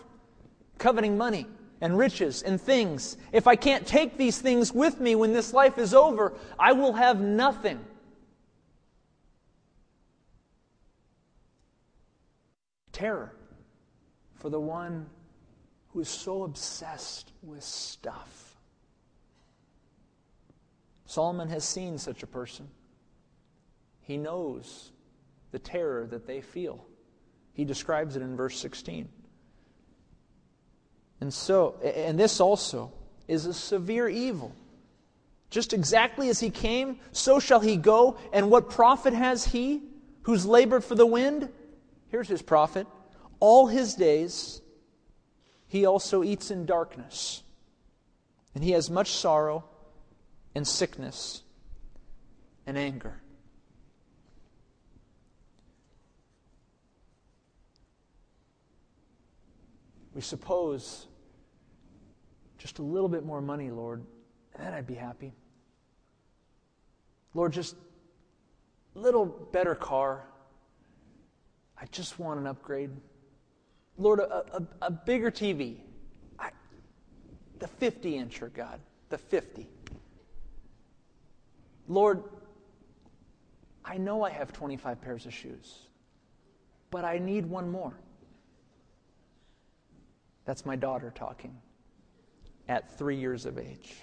coveting 0.79 1.17
money 1.19 1.47
and 1.81 1.97
riches 1.97 2.43
and 2.43 2.61
things. 2.61 3.17
If 3.33 3.47
I 3.47 3.57
can't 3.57 3.87
take 3.87 4.17
these 4.17 4.39
things 4.39 4.73
with 4.73 5.01
me 5.01 5.15
when 5.15 5.33
this 5.33 5.53
life 5.53 5.79
is 5.79 5.95
over, 5.95 6.35
I 6.59 6.73
will 6.73 6.93
have 6.93 7.21
nothing. 7.21 7.81
Terror 12.93 13.35
for 14.35 14.51
the 14.51 14.61
one 14.61 15.07
who 15.89 16.01
is 16.01 16.09
so 16.09 16.45
obsessed 16.45 17.33
with 17.43 17.63
stuff. 17.63 18.57
Solomon 21.07 21.49
has 21.49 21.65
seen 21.65 21.99
such 21.99 22.23
a 22.23 22.27
person. 22.27 22.69
He 24.01 24.17
knows 24.17 24.93
the 25.51 25.59
terror 25.59 26.07
that 26.07 26.27
they 26.27 26.41
feel. 26.41 26.87
He 27.53 27.65
describes 27.65 28.17
it 28.17 28.23
in 28.23 28.37
verse 28.37 28.59
16. 28.59 29.09
And 31.21 31.33
so, 31.33 31.77
and 31.83 32.19
this 32.19 32.41
also 32.41 32.93
is 33.29 33.47
a 33.47 33.55
severe 33.55 34.09
evil. 34.09 34.55
Just 35.51 35.73
exactly 35.73 36.29
as 36.29 36.41
he 36.41 36.51
came, 36.51 36.99
so 37.13 37.41
shall 37.41 37.61
he 37.61 37.77
go. 37.77 38.17
And 38.33 38.51
what 38.51 38.71
profit 38.71 39.13
has 39.13 39.45
he 39.45 39.83
who's 40.23 40.47
labored 40.47 40.85
for 40.85 40.95
the 40.95 41.07
wind? 41.07 41.49
Here's 42.09 42.29
his 42.29 42.43
profit. 42.43 42.87
All 43.39 43.67
his 43.67 43.95
days 43.95 44.61
he 45.67 45.87
also 45.87 46.25
eats 46.25 46.51
in 46.51 46.67
darkness, 46.67 47.43
and 48.55 48.65
he 48.65 48.73
has 48.73 48.91
much 48.91 49.13
sorrow 49.13 49.65
and 50.55 50.67
sickness 50.67 51.43
and 52.67 52.77
anger. 52.77 53.21
We 60.13 60.21
suppose 60.23 61.07
just 62.61 62.79
a 62.79 62.83
little 62.83 63.09
bit 63.09 63.25
more 63.25 63.41
money, 63.41 63.71
Lord, 63.71 64.05
and 64.55 64.67
then 64.67 64.75
I'd 64.75 64.87
be 64.87 64.95
happy. 64.95 65.33
Lord, 67.33 67.53
just 67.53 67.75
a 68.95 68.99
little 68.99 69.25
better 69.25 69.75
car. 69.75 70.27
I 71.81 71.87
just 71.87 72.19
want 72.19 72.39
an 72.39 72.47
upgrade. 72.47 72.91
Lord, 73.97 74.21
a, 74.21 74.45
a, 74.57 74.63
a 74.83 74.91
bigger 74.91 75.31
TV. 75.31 75.79
I, 76.39 76.51
the 77.61 77.67
50 77.67 78.13
incher, 78.13 78.53
God, 78.53 78.79
the 79.09 79.17
50. 79.17 79.67
Lord, 81.89 82.23
I 83.87 83.97
know 83.97 84.23
I 84.23 84.31
have 84.31 84.53
25 84.53 85.01
pairs 85.01 85.25
of 85.25 85.33
shoes, 85.33 85.87
but 86.91 87.07
I 87.07 87.19
need 87.19 87.47
one 87.47 87.71
more. 87.71 87.95
That's 90.45 90.67
my 90.67 90.77
daughter 90.77 91.11
talking 91.15 91.57
at 92.71 92.89
three 92.97 93.17
years 93.17 93.47
of 93.47 93.59
age. 93.59 93.97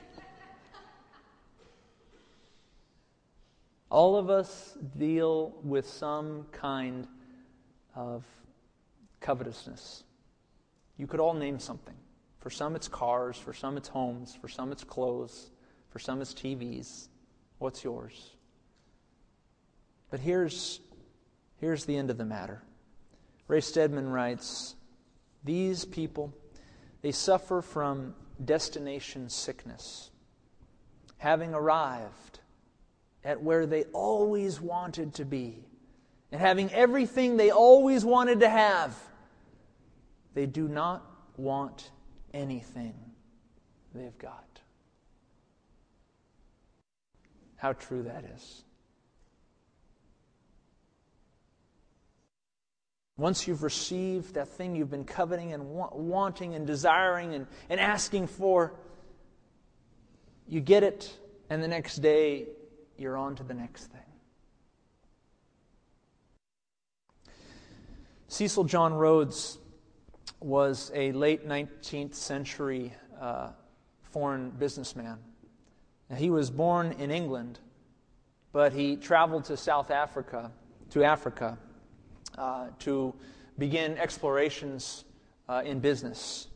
All 3.90 4.18
of 4.18 4.30
us 4.30 4.78
deal 4.98 5.56
with 5.64 5.88
some 5.88 6.46
kind 6.52 7.08
of 7.96 8.26
covetousness. 9.22 10.04
You 10.98 11.08
could 11.08 11.22
all 11.22 11.34
name 11.34 11.60
something. 11.60 11.96
For 12.40 12.50
some, 12.50 12.76
it's 12.76 12.90
cars. 12.90 13.38
For 13.38 13.54
some, 13.54 13.78
it's 13.78 13.88
homes. 13.88 14.38
For 14.42 14.50
some, 14.50 14.74
it's 14.74 14.84
clothes. 14.84 15.50
For 15.90 16.00
some, 16.00 16.22
it's 16.22 16.34
TVs. 16.34 17.08
What's 17.60 17.86
yours? 17.86 18.32
But 20.12 20.20
here's, 20.20 20.82
here's 21.62 21.86
the 21.86 21.96
end 21.96 22.10
of 22.10 22.18
the 22.18 22.26
matter. 22.26 22.62
Ray 23.48 23.62
Stedman 23.62 24.10
writes 24.10 24.76
These 25.46 25.86
people, 25.86 26.34
they 27.02 27.12
suffer 27.12 27.62
from 27.62 28.16
destination 28.44 29.30
sickness, 29.30 30.12
having 31.18 31.54
arrived 31.54 32.40
at 33.24 33.42
where 33.42 33.66
they 33.66 33.84
always 33.86 34.62
wanted 34.62 35.14
to 35.16 35.26
be, 35.26 35.66
and 36.32 36.40
having 36.42 36.72
everything 36.72 37.38
they 37.38 37.52
always 37.52 38.06
wanted 38.06 38.40
to 38.42 38.50
have, 38.50 38.96
they 40.34 40.46
do 40.46 40.68
not 40.68 41.06
want 41.38 41.92
anything 42.34 42.94
they've 43.94 44.18
got. 44.18 44.62
How 47.56 47.74
true 47.74 48.04
that 48.04 48.24
is. 48.36 48.64
Once 53.18 53.48
you've 53.48 53.64
received 53.64 54.36
that 54.36 54.48
thing 54.48 54.76
you've 54.76 54.92
been 54.92 55.06
coveting 55.06 55.54
and 55.54 55.66
wanting 55.68 56.54
and 56.54 56.68
desiring 56.68 57.34
and, 57.34 57.48
and 57.70 57.80
asking 57.80 58.28
for, 58.28 58.74
you 60.48 60.62
get 60.62 60.84
it, 60.84 61.12
and 61.50 61.64
the 61.64 61.68
next 61.68 61.98
day 61.98 62.46
you're 62.98 63.18
on 63.18 63.36
to 63.36 63.44
the 63.44 63.56
next 63.56 63.86
thing. 63.86 64.02
Cecil 68.28 68.66
John 68.66 68.94
Rhodes 68.94 69.58
was 70.40 70.92
a 70.94 71.12
late 71.14 71.48
19th 71.48 72.14
century 72.14 72.94
uh, 73.20 73.50
foreign 74.04 74.52
businessman. 74.52 75.18
Now, 76.10 76.18
he 76.18 76.30
was 76.30 76.52
born 76.52 76.92
in 76.94 77.10
England, 77.10 77.60
but 78.52 78.74
he 78.74 78.96
traveled 78.96 79.46
to 79.46 79.58
South 79.58 79.90
Africa, 79.90 80.52
to 80.92 81.04
Africa, 81.04 81.58
uh, 82.38 82.68
to 82.80 83.14
begin 83.58 83.98
explorations 83.98 85.06
uh, 85.50 85.62
in 85.66 85.80
business. 85.80 86.48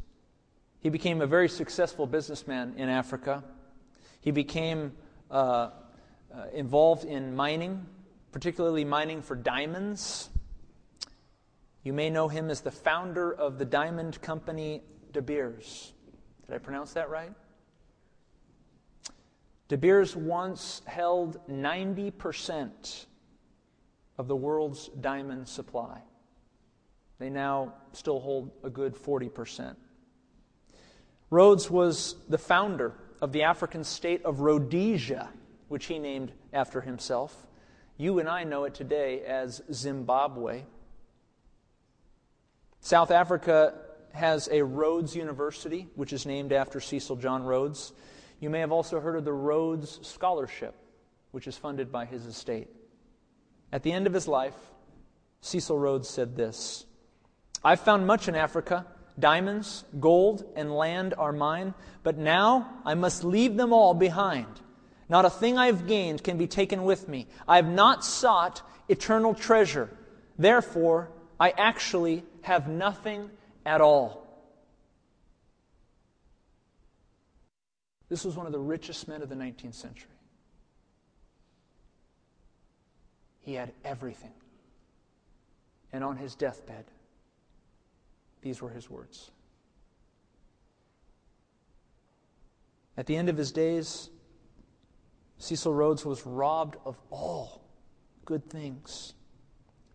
He 0.81 0.89
became 0.89 1.21
a 1.21 1.27
very 1.27 1.49
successful 1.49 2.07
businessman 2.07 2.73
in 2.77 2.89
Africa. 2.89 3.43
He 4.19 4.31
became 4.31 4.93
uh, 5.29 5.33
uh, 5.33 5.69
involved 6.53 7.05
in 7.05 7.35
mining, 7.35 7.85
particularly 8.31 8.85
mining 8.85 9.21
for 9.21 9.35
diamonds. 9.35 10.29
You 11.83 11.93
may 11.93 12.09
know 12.09 12.27
him 12.27 12.49
as 12.49 12.61
the 12.61 12.71
founder 12.71 13.33
of 13.33 13.57
the 13.57 13.65
diamond 13.65 14.21
company 14.21 14.81
De 15.13 15.21
Beers. 15.21 15.93
Did 16.45 16.55
I 16.55 16.57
pronounce 16.59 16.93
that 16.93 17.09
right? 17.09 17.33
De 19.67 19.77
Beers 19.77 20.15
once 20.15 20.81
held 20.85 21.39
90% 21.47 23.05
of 24.21 24.27
the 24.27 24.35
world's 24.35 24.87
diamond 24.89 25.47
supply. 25.47 25.99
They 27.17 27.31
now 27.31 27.73
still 27.91 28.19
hold 28.19 28.51
a 28.63 28.69
good 28.69 28.93
40%. 28.93 29.75
Rhodes 31.31 31.71
was 31.71 32.17
the 32.29 32.37
founder 32.37 32.93
of 33.19 33.31
the 33.31 33.41
African 33.41 33.83
state 33.83 34.23
of 34.23 34.41
Rhodesia. 34.41 35.29
which 35.69 35.85
he 35.85 35.97
named 35.97 36.31
after 36.53 36.81
himself. 36.81 37.47
You 37.97 38.19
and 38.19 38.29
I 38.29 38.43
know 38.43 38.65
it 38.65 38.75
today 38.75 39.21
as 39.21 39.63
Zimbabwe. 39.73 40.63
South 42.79 43.09
Africa 43.09 43.73
has 44.13 44.49
a 44.51 44.61
Rhodes 44.61 45.15
University, 45.15 45.87
which 45.95 46.13
is 46.13 46.27
named 46.27 46.53
after 46.53 46.79
Cecil 46.79 47.15
John 47.15 47.41
Rhodes. 47.41 47.91
You 48.39 48.51
may 48.51 48.59
have 48.59 48.71
also 48.71 48.99
heard 48.99 49.15
of 49.15 49.25
the 49.25 49.33
Rhodes 49.33 49.99
Scholarship, 50.03 50.75
which 51.31 51.47
is 51.47 51.57
funded 51.57 51.91
by 51.91 52.05
his 52.05 52.27
estate. 52.27 52.67
At 53.71 53.83
the 53.83 53.91
end 53.91 54.07
of 54.07 54.13
his 54.13 54.27
life, 54.27 54.55
Cecil 55.41 55.77
Rhodes 55.77 56.09
said 56.09 56.35
this 56.35 56.85
I've 57.63 57.79
found 57.79 58.07
much 58.07 58.27
in 58.27 58.35
Africa. 58.35 58.85
Diamonds, 59.19 59.83
gold, 59.99 60.45
and 60.55 60.73
land 60.73 61.13
are 61.17 61.33
mine, 61.33 61.73
but 62.01 62.17
now 62.17 62.79
I 62.85 62.95
must 62.95 63.23
leave 63.23 63.57
them 63.57 63.73
all 63.73 63.93
behind. 63.93 64.47
Not 65.09 65.25
a 65.25 65.29
thing 65.29 65.57
I've 65.57 65.85
gained 65.85 66.23
can 66.23 66.37
be 66.37 66.47
taken 66.47 66.83
with 66.83 67.09
me. 67.09 67.27
I 67.47 67.57
have 67.57 67.67
not 67.67 68.05
sought 68.05 68.61
eternal 68.87 69.33
treasure. 69.33 69.89
Therefore, 70.39 71.11
I 71.39 71.49
actually 71.51 72.23
have 72.43 72.69
nothing 72.69 73.29
at 73.65 73.81
all. 73.81 74.25
This 78.07 78.23
was 78.23 78.35
one 78.35 78.45
of 78.45 78.51
the 78.53 78.59
richest 78.59 79.07
men 79.07 79.21
of 79.21 79.29
the 79.29 79.35
19th 79.35 79.75
century. 79.75 80.09
He 83.51 83.57
had 83.57 83.73
everything. 83.83 84.31
And 85.91 86.05
on 86.05 86.15
his 86.15 86.35
deathbed, 86.35 86.85
these 88.41 88.61
were 88.61 88.69
his 88.69 88.89
words. 88.89 89.29
At 92.95 93.07
the 93.07 93.17
end 93.17 93.27
of 93.27 93.35
his 93.35 93.51
days, 93.51 94.09
Cecil 95.37 95.73
Rhodes 95.73 96.05
was 96.05 96.25
robbed 96.25 96.77
of 96.85 96.97
all 97.09 97.65
good 98.23 98.49
things 98.49 99.15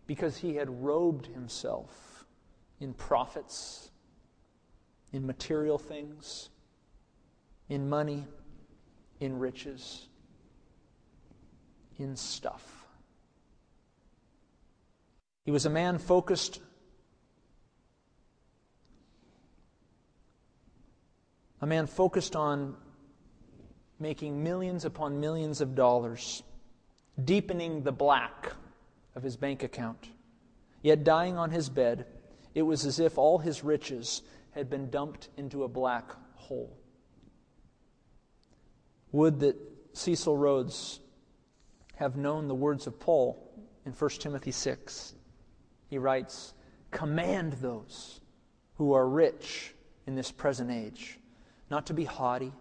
because 0.05 0.37
he 0.37 0.53
had 0.53 0.69
robed 0.83 1.25
himself 1.25 2.27
in 2.79 2.93
profits, 2.93 3.89
in 5.13 5.25
material 5.25 5.79
things, 5.79 6.51
in 7.69 7.89
money, 7.89 8.23
in 9.19 9.39
riches, 9.39 10.09
in 11.97 12.15
stuff. 12.15 12.76
He 15.47 15.51
was 15.51 15.65
a 15.65 15.69
man 15.69 15.97
focused 15.97 16.59
a 21.61 21.65
man 21.65 21.87
focused 21.87 22.35
on 22.35 22.75
making 23.97 24.43
millions 24.43 24.83
upon 24.83 25.21
millions 25.21 25.61
of 25.61 25.73
dollars, 25.73 26.43
deepening 27.23 27.83
the 27.83 27.93
black 27.93 28.51
of 29.15 29.23
his 29.23 29.37
bank 29.37 29.63
account. 29.63 30.09
Yet 30.81 31.05
dying 31.05 31.37
on 31.37 31.51
his 31.51 31.69
bed, 31.69 32.07
it 32.53 32.63
was 32.63 32.85
as 32.85 32.99
if 32.99 33.17
all 33.17 33.37
his 33.37 33.63
riches 33.63 34.23
had 34.51 34.69
been 34.69 34.89
dumped 34.89 35.29
into 35.37 35.63
a 35.63 35.69
black 35.69 36.11
hole. 36.35 36.77
Would 39.13 39.39
that 39.39 39.55
Cecil 39.93 40.35
Rhodes 40.35 40.99
have 41.95 42.17
known 42.17 42.49
the 42.49 42.55
words 42.55 42.85
of 42.85 42.99
Paul 42.99 43.49
in 43.85 43.93
1 43.93 44.09
Timothy 44.19 44.51
6. 44.51 45.13
He 45.89 45.97
writes, 45.97 46.53
Command 46.91 47.53
those 47.53 48.19
who 48.75 48.93
are 48.93 49.07
rich 49.07 49.73
in 50.05 50.15
this 50.15 50.31
present 50.31 50.71
age 50.71 51.19
not 51.69 51.87
to 51.87 51.93
be 51.93 52.05
haughty, 52.05 52.53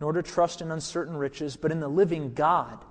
nor 0.00 0.12
to 0.12 0.22
trust 0.22 0.60
in 0.60 0.70
uncertain 0.70 1.16
riches, 1.16 1.56
but 1.56 1.72
in 1.72 1.80
the 1.80 1.88
living 1.88 2.34
God, 2.34 2.84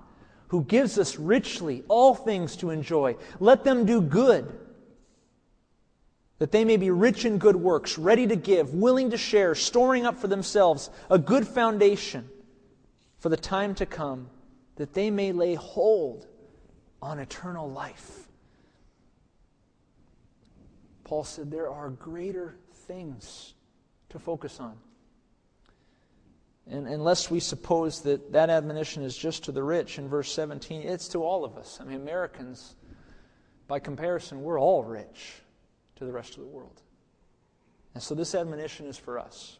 who 0.48 0.64
gives 0.64 0.98
us 0.98 1.18
richly 1.18 1.84
all 1.88 2.14
things 2.14 2.56
to 2.56 2.70
enjoy. 2.70 3.16
Let 3.40 3.64
them 3.64 3.86
do 3.86 4.00
good, 4.00 4.52
that 6.38 6.52
they 6.52 6.64
may 6.64 6.76
be 6.76 6.90
rich 6.90 7.24
in 7.24 7.38
good 7.38 7.56
works, 7.56 7.96
ready 7.96 8.26
to 8.26 8.36
give, 8.36 8.74
willing 8.74 9.10
to 9.10 9.16
share, 9.16 9.54
storing 9.54 10.04
up 10.04 10.18
for 10.18 10.28
themselves 10.28 10.90
a 11.08 11.18
good 11.18 11.46
foundation 11.46 12.28
for 13.18 13.28
the 13.28 13.36
time 13.36 13.74
to 13.76 13.86
come, 13.86 14.28
that 14.76 14.92
they 14.92 15.10
may 15.10 15.32
lay 15.32 15.54
hold 15.54 16.26
on 17.00 17.18
eternal 17.18 17.70
life. 17.70 18.28
Paul 21.12 21.24
said 21.24 21.50
there 21.50 21.68
are 21.68 21.90
greater 21.90 22.54
things 22.86 23.52
to 24.08 24.18
focus 24.18 24.58
on. 24.58 24.78
And 26.66 26.88
unless 26.88 27.30
we 27.30 27.38
suppose 27.38 28.00
that 28.04 28.32
that 28.32 28.48
admonition 28.48 29.02
is 29.02 29.14
just 29.14 29.44
to 29.44 29.52
the 29.52 29.62
rich 29.62 29.98
in 29.98 30.08
verse 30.08 30.32
17, 30.32 30.80
it's 30.80 31.08
to 31.08 31.22
all 31.22 31.44
of 31.44 31.58
us. 31.58 31.76
I 31.82 31.84
mean, 31.84 31.96
Americans, 31.96 32.76
by 33.68 33.78
comparison, 33.78 34.42
we're 34.42 34.58
all 34.58 34.84
rich 34.84 35.34
to 35.96 36.06
the 36.06 36.12
rest 36.12 36.38
of 36.38 36.44
the 36.44 36.48
world. 36.48 36.80
And 37.92 38.02
so 38.02 38.14
this 38.14 38.34
admonition 38.34 38.86
is 38.86 38.96
for 38.96 39.18
us. 39.18 39.58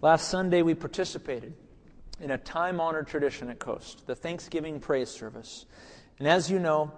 Last 0.00 0.30
Sunday, 0.30 0.62
we 0.62 0.72
participated 0.74 1.52
in 2.18 2.30
a 2.30 2.38
time 2.38 2.80
honored 2.80 3.08
tradition 3.08 3.50
at 3.50 3.58
Coast, 3.58 4.06
the 4.06 4.14
Thanksgiving 4.14 4.80
praise 4.80 5.10
service. 5.10 5.66
And 6.18 6.26
as 6.26 6.50
you 6.50 6.60
know, 6.60 6.92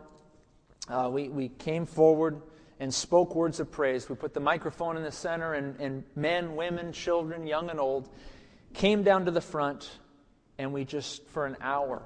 uh, 0.89 1.11
we, 1.13 1.29
we 1.29 1.49
came 1.49 1.87
forward 1.87 2.41
and 2.79 2.93
spoke 2.93 3.35
words 3.35 3.61
of 3.61 3.71
praise. 3.71 4.09
We 4.09 4.17
put 4.17 4.35
the 4.35 4.41
microphone 4.41 4.97
in 4.97 5.03
the 5.03 5.13
center, 5.13 5.55
and, 5.55 5.79
and 5.81 6.05
men, 6.15 6.57
women, 6.57 6.93
children, 6.93 7.47
young 7.47 7.71
and 7.71 7.81
old, 7.81 8.09
came 8.75 9.03
down 9.03 9.25
to 9.25 9.31
the 9.31 9.41
front, 9.41 9.91
and 10.59 10.73
we 10.73 10.85
just, 10.85 11.27
for 11.29 11.47
an 11.47 11.57
hour, 11.61 12.03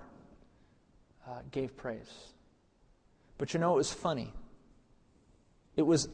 uh, 1.28 1.40
gave 1.50 1.76
praise. 1.76 2.11
But 3.38 3.54
you 3.54 3.61
know, 3.61 3.72
it 3.72 3.76
was 3.76 3.92
funny. 3.92 4.33
It 5.76 5.83
was 5.83 6.09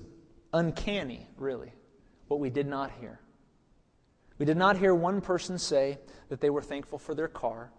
uncanny, 0.52 1.26
really, 1.36 1.72
what 2.28 2.40
we 2.40 2.50
did 2.50 2.66
not 2.66 2.92
hear. 3.00 3.20
We 4.38 4.46
did 4.46 4.56
not 4.56 4.76
hear 4.76 4.94
one 4.94 5.20
person 5.20 5.58
say 5.58 5.98
that 6.28 6.40
they 6.40 6.50
were 6.50 6.62
thankful 6.62 6.98
for 6.98 7.14
their 7.14 7.28
car, 7.28 7.70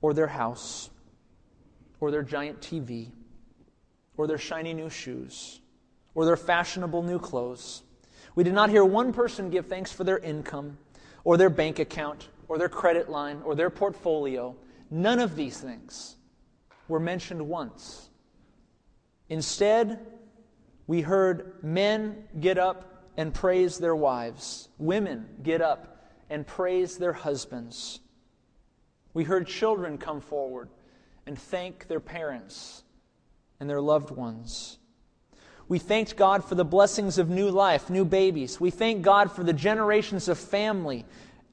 or 0.00 0.14
their 0.14 0.26
house, 0.26 0.90
or 2.00 2.10
their 2.10 2.22
giant 2.22 2.60
TV, 2.60 3.10
or 4.18 4.26
their 4.26 4.36
shiny 4.36 4.74
new 4.74 4.90
shoes, 4.90 5.60
or 6.14 6.26
their 6.26 6.36
fashionable 6.36 7.02
new 7.02 7.18
clothes. 7.18 7.84
We 8.34 8.44
did 8.44 8.52
not 8.52 8.68
hear 8.68 8.84
one 8.84 9.12
person 9.12 9.48
give 9.48 9.66
thanks 9.66 9.92
for 9.92 10.04
their 10.04 10.18
income 10.18 10.76
or 11.24 11.36
their 11.36 11.48
bank 11.48 11.78
account 11.78 12.28
or 12.48 12.58
their 12.58 12.68
credit 12.68 13.08
line 13.08 13.40
or 13.44 13.54
their 13.54 13.70
portfolio. 13.70 14.56
None 14.90 15.20
of 15.20 15.36
these 15.36 15.58
things 15.60 16.16
were 16.88 17.00
mentioned 17.00 17.48
once. 17.48 18.10
Instead, 19.28 20.00
we 20.86 21.00
heard 21.00 21.62
men 21.62 22.24
get 22.40 22.58
up 22.58 23.06
and 23.16 23.32
praise 23.32 23.78
their 23.78 23.96
wives, 23.96 24.68
women 24.78 25.28
get 25.42 25.60
up 25.60 26.06
and 26.30 26.46
praise 26.46 26.98
their 26.98 27.12
husbands. 27.12 28.00
We 29.14 29.24
heard 29.24 29.46
children 29.46 29.98
come 29.98 30.20
forward 30.20 30.70
and 31.26 31.38
thank 31.38 31.88
their 31.88 32.00
parents 32.00 32.84
and 33.60 33.68
their 33.68 33.80
loved 33.80 34.10
ones. 34.10 34.78
We 35.68 35.78
thanked 35.78 36.16
God 36.16 36.44
for 36.44 36.54
the 36.54 36.64
blessings 36.64 37.18
of 37.18 37.28
new 37.28 37.50
life, 37.50 37.90
new 37.90 38.04
babies. 38.04 38.58
We 38.58 38.70
thank 38.70 39.02
God 39.02 39.30
for 39.30 39.44
the 39.44 39.52
generations 39.52 40.28
of 40.28 40.38
family 40.38 41.04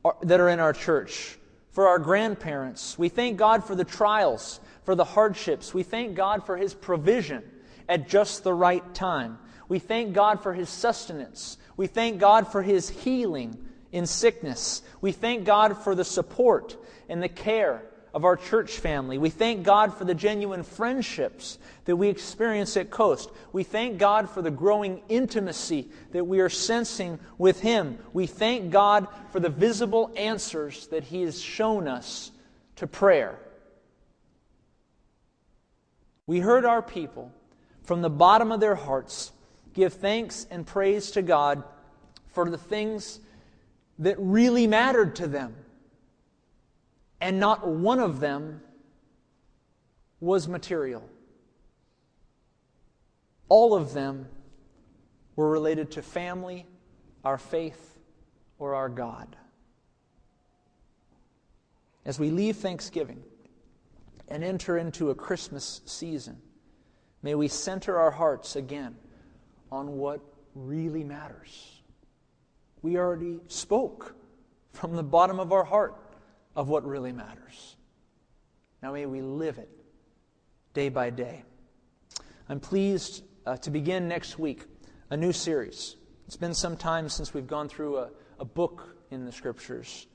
uh, 0.06 0.12
that 0.22 0.40
are 0.40 0.50
in 0.50 0.60
our 0.60 0.72
church, 0.72 1.38
for 1.72 1.88
our 1.88 2.00
grandparents. 2.00 2.98
We 2.98 3.10
thank 3.10 3.38
God 3.38 3.66
for 3.66 3.76
the 3.76 3.84
trials, 3.84 4.62
for 4.84 4.96
the 4.96 5.04
hardships. 5.04 5.74
We 5.74 5.84
thank 5.84 6.16
God 6.16 6.46
for 6.46 6.56
His 6.56 6.74
provision 6.74 7.44
at 7.90 8.08
just 8.08 8.44
the 8.44 8.54
right 8.54 8.94
time. 8.94 9.38
We 9.68 9.80
thank 9.80 10.14
God 10.14 10.42
for 10.42 10.54
His 10.54 10.70
sustenance. 10.70 11.58
We 11.76 11.88
thank 11.88 12.20
God 12.20 12.50
for 12.50 12.62
His 12.62 12.90
healing 12.90 13.58
in 13.92 14.06
sickness. 14.06 14.82
We 15.02 15.12
thank 15.12 15.44
God 15.44 15.84
for 15.84 15.94
the 15.94 16.06
support 16.06 16.78
and 17.10 17.22
the 17.22 17.30
care 17.30 17.84
of 18.16 18.24
our 18.24 18.38
church 18.38 18.78
family. 18.78 19.18
We 19.18 19.30
thank 19.30 19.64
God 19.64 19.94
for 19.94 20.06
the 20.06 20.16
genuine 20.16 20.64
friendships 20.64 21.60
that 21.84 21.98
we 21.98 22.08
experience 22.08 22.78
at 22.78 22.90
Coast. 22.90 23.30
We 23.52 23.64
thank 23.64 23.98
God 23.98 24.30
for 24.30 24.42
the 24.42 24.50
growing 24.50 25.02
intimacy 25.10 25.90
that 26.14 26.24
we 26.26 26.40
are 26.40 26.48
sensing 26.48 27.20
with 27.38 27.60
Him. 27.60 28.00
We 28.14 28.26
thank 28.26 28.72
God 28.72 29.10
for 29.34 29.42
the 29.42 29.50
visible 29.50 30.14
answers 30.16 30.88
that 30.88 31.04
He 31.04 31.24
has 31.24 31.42
shown 31.42 31.90
us 31.90 32.32
to 32.78 32.88
prayer. 32.88 33.38
We 36.26 36.40
heard 36.40 36.64
our 36.64 36.82
people 36.82 37.34
from 37.84 38.02
the 38.02 38.10
bottom 38.10 38.50
of 38.54 38.62
their 38.62 38.76
hearts 38.76 39.34
give 39.74 39.94
thanks 39.94 40.48
and 40.50 40.66
praise 40.66 41.12
to 41.12 41.22
God 41.22 41.66
for 42.28 42.50
the 42.50 42.58
things 42.58 43.20
that 44.00 44.16
really 44.18 44.68
mattered 44.68 45.18
to 45.18 45.28
them 45.28 45.54
and 47.26 47.40
not 47.40 47.68
one 47.68 47.98
of 47.98 48.20
them 48.20 48.62
was 50.20 50.48
material. 50.48 51.10
All 53.50 53.74
of 53.74 53.94
them 53.94 54.28
were 55.36 55.50
related 55.50 55.90
to 55.94 56.04
family, 56.04 56.68
our 57.24 57.40
faith, 57.40 57.98
or 58.60 58.76
our 58.76 58.90
God. 58.90 59.36
as 62.06 62.20
we 62.20 62.30
leave 62.30 62.58
Thanksgiving 62.58 63.24
and 64.28 64.44
enter 64.44 64.78
into 64.78 65.10
a 65.10 65.16
Christmas 65.16 65.82
season, 65.88 66.38
may 67.24 67.34
we 67.34 67.48
center 67.48 67.98
our 67.98 68.12
hearts 68.12 68.56
again 68.56 68.96
on 69.72 69.98
what 69.98 70.22
really 70.54 71.04
matters. 71.04 71.82
We 72.84 72.98
already 72.98 73.40
spoke 73.48 74.16
from 74.74 74.96
the 74.96 75.02
bottom 75.02 75.40
of 75.40 75.52
our 75.52 75.64
heart 75.64 76.05
of 76.56 76.70
what 76.70 76.86
really 76.86 77.12
matters. 77.12 77.76
Now 78.82 78.94
may 78.94 79.06
we 79.06 79.22
live 79.22 79.58
it 79.58 79.70
day 80.74 80.90
by 80.90 81.10
day. 81.10 81.44
I'm 82.48 82.60
pleased 82.60 83.24
uh, 83.46 83.58
to 83.58 83.72
begin 83.72 84.08
next 84.08 84.38
week 84.38 84.66
a 85.10 85.18
new 85.18 85.32
series. 85.32 85.96
It's 86.28 86.38
been 86.38 86.54
some 86.54 86.78
time 86.78 87.10
since 87.10 87.34
we've 87.34 87.48
gone 87.48 87.70
through 87.70 87.98
a, 87.98 88.10
a 88.40 88.46
book 88.46 88.96
in 89.12 89.26
the 89.26 89.32
scriptures. 89.32 90.08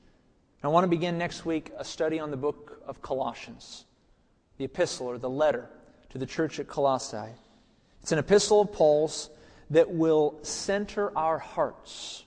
I 0.62 0.68
want 0.68 0.84
to 0.84 0.88
begin 0.88 1.16
next 1.16 1.46
week 1.46 1.72
a 1.78 1.84
study 1.84 2.20
on 2.20 2.30
the 2.30 2.36
book 2.36 2.82
of 2.86 3.00
Colossians, 3.00 3.86
the 4.58 4.64
epistle 4.64 5.06
or 5.06 5.16
the 5.16 5.30
letter 5.30 5.70
to 6.10 6.18
the 6.18 6.26
church 6.26 6.60
at 6.60 6.68
Colossae. 6.68 7.32
It's 8.02 8.12
an 8.12 8.18
epistle 8.18 8.60
of 8.60 8.72
Paul's 8.72 9.30
that 9.70 9.90
will 9.90 10.38
center 10.42 11.16
our 11.16 11.38
hearts 11.38 12.24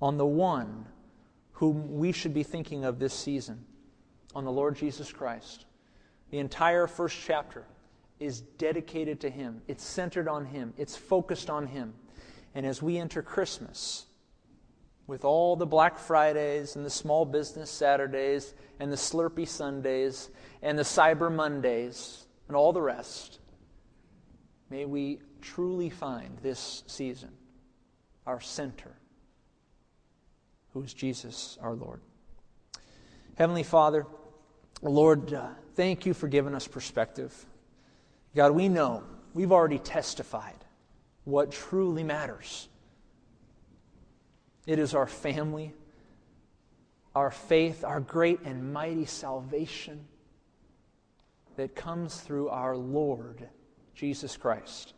on 0.00 0.16
the 0.16 0.26
one 0.26 0.86
whom 1.60 1.98
we 1.98 2.10
should 2.10 2.32
be 2.32 2.42
thinking 2.42 2.86
of 2.86 2.98
this 2.98 3.12
season, 3.12 3.62
on 4.34 4.46
the 4.46 4.50
Lord 4.50 4.76
Jesus 4.76 5.12
Christ. 5.12 5.66
The 6.30 6.38
entire 6.38 6.86
first 6.86 7.18
chapter 7.22 7.66
is 8.18 8.40
dedicated 8.40 9.20
to 9.20 9.28
Him, 9.28 9.60
it's 9.68 9.84
centered 9.84 10.26
on 10.26 10.46
Him, 10.46 10.72
it's 10.78 10.96
focused 10.96 11.50
on 11.50 11.66
Him. 11.66 11.92
And 12.54 12.64
as 12.64 12.80
we 12.80 12.96
enter 12.96 13.20
Christmas, 13.20 14.06
with 15.06 15.22
all 15.22 15.54
the 15.54 15.66
Black 15.66 15.98
Fridays 15.98 16.76
and 16.76 16.86
the 16.86 16.90
small 16.90 17.26
business 17.26 17.70
Saturdays 17.70 18.54
and 18.78 18.90
the 18.90 18.96
Slurpee 18.96 19.46
Sundays 19.46 20.30
and 20.62 20.78
the 20.78 20.82
Cyber 20.82 21.30
Mondays 21.30 22.24
and 22.48 22.56
all 22.56 22.72
the 22.72 22.80
rest, 22.80 23.38
may 24.70 24.86
we 24.86 25.20
truly 25.42 25.90
find 25.90 26.38
this 26.38 26.84
season 26.86 27.32
our 28.26 28.40
center, 28.40 28.96
who 30.72 30.82
is 30.82 30.94
Jesus 30.94 31.58
our 31.60 31.74
Lord. 31.74 32.00
Heavenly 33.36 33.62
Father, 33.62 34.06
Lord, 34.82 35.32
uh, 35.32 35.48
thank 35.74 36.06
you 36.06 36.14
for 36.14 36.28
giving 36.28 36.54
us 36.54 36.66
perspective. 36.66 37.34
God, 38.34 38.52
we 38.52 38.68
know, 38.68 39.02
we've 39.34 39.52
already 39.52 39.78
testified 39.78 40.64
what 41.24 41.50
truly 41.50 42.04
matters. 42.04 42.68
It 44.66 44.78
is 44.78 44.94
our 44.94 45.06
family, 45.06 45.74
our 47.14 47.30
faith, 47.30 47.84
our 47.84 48.00
great 48.00 48.40
and 48.42 48.72
mighty 48.72 49.06
salvation 49.06 50.06
that 51.56 51.74
comes 51.74 52.20
through 52.20 52.48
our 52.48 52.76
Lord 52.76 53.48
Jesus 53.94 54.36
Christ. 54.36 54.94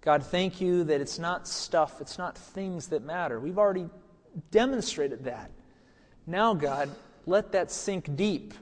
God, 0.00 0.24
thank 0.24 0.60
you 0.60 0.84
that 0.84 1.00
it's 1.00 1.18
not 1.18 1.46
stuff, 1.46 2.00
it's 2.00 2.16
not 2.16 2.36
things 2.38 2.88
that 2.88 3.04
matter. 3.04 3.38
We've 3.38 3.58
already 3.58 3.86
demonstrated 4.50 5.24
that. 5.24 5.50
Now, 6.26 6.54
God, 6.54 6.90
let 7.26 7.52
that 7.52 7.70
sink 7.70 8.16
deep 8.16 8.54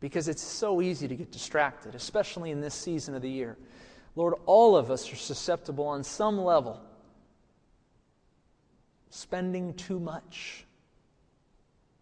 because 0.00 0.28
it's 0.28 0.42
so 0.42 0.80
easy 0.80 1.08
to 1.08 1.16
get 1.16 1.32
distracted, 1.32 1.94
especially 1.94 2.50
in 2.50 2.60
this 2.60 2.74
season 2.74 3.14
of 3.14 3.22
the 3.22 3.30
year. 3.30 3.56
Lord, 4.14 4.34
all 4.46 4.76
of 4.76 4.90
us 4.90 5.12
are 5.12 5.16
susceptible 5.16 5.86
on 5.86 6.02
some 6.04 6.38
level, 6.38 6.80
spending 9.10 9.74
too 9.74 9.98
much, 9.98 10.66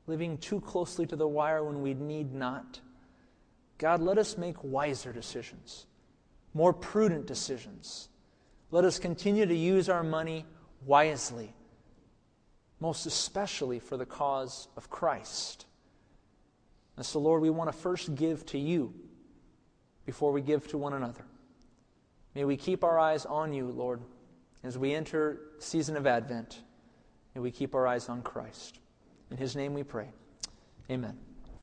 living 0.06 0.38
too 0.38 0.60
closely 0.60 1.06
to 1.06 1.16
the 1.16 1.28
wire 1.28 1.64
when 1.64 1.82
we 1.82 1.94
need 1.94 2.32
not. 2.32 2.80
God, 3.78 4.00
let 4.00 4.18
us 4.18 4.38
make 4.38 4.56
wiser 4.62 5.12
decisions, 5.12 5.86
more 6.54 6.72
prudent 6.72 7.26
decisions. 7.26 8.08
Let 8.70 8.84
us 8.84 8.98
continue 8.98 9.46
to 9.46 9.54
use 9.54 9.88
our 9.88 10.02
money 10.02 10.46
wisely, 10.84 11.52
most 12.80 13.06
especially 13.06 13.78
for 13.78 13.96
the 13.96 14.06
cause 14.06 14.68
of 14.76 14.90
Christ. 14.90 15.66
And 16.96 17.04
so, 17.04 17.18
Lord, 17.18 17.42
we 17.42 17.50
want 17.50 17.70
to 17.70 17.76
first 17.76 18.14
give 18.14 18.44
to 18.46 18.58
you 18.58 18.94
before 20.04 20.32
we 20.32 20.40
give 20.40 20.66
to 20.68 20.78
one 20.78 20.92
another. 20.92 21.24
May 22.34 22.44
we 22.44 22.56
keep 22.56 22.84
our 22.84 22.98
eyes 22.98 23.26
on 23.26 23.52
you, 23.52 23.66
Lord, 23.66 24.00
as 24.62 24.78
we 24.78 24.94
enter 24.94 25.40
season 25.58 25.96
of 25.96 26.06
Advent. 26.06 26.60
May 27.34 27.40
we 27.40 27.50
keep 27.50 27.74
our 27.74 27.86
eyes 27.86 28.08
on 28.08 28.22
Christ. 28.22 28.78
In 29.30 29.36
his 29.36 29.56
name 29.56 29.74
we 29.74 29.82
pray. 29.82 30.08
Amen. 30.90 31.25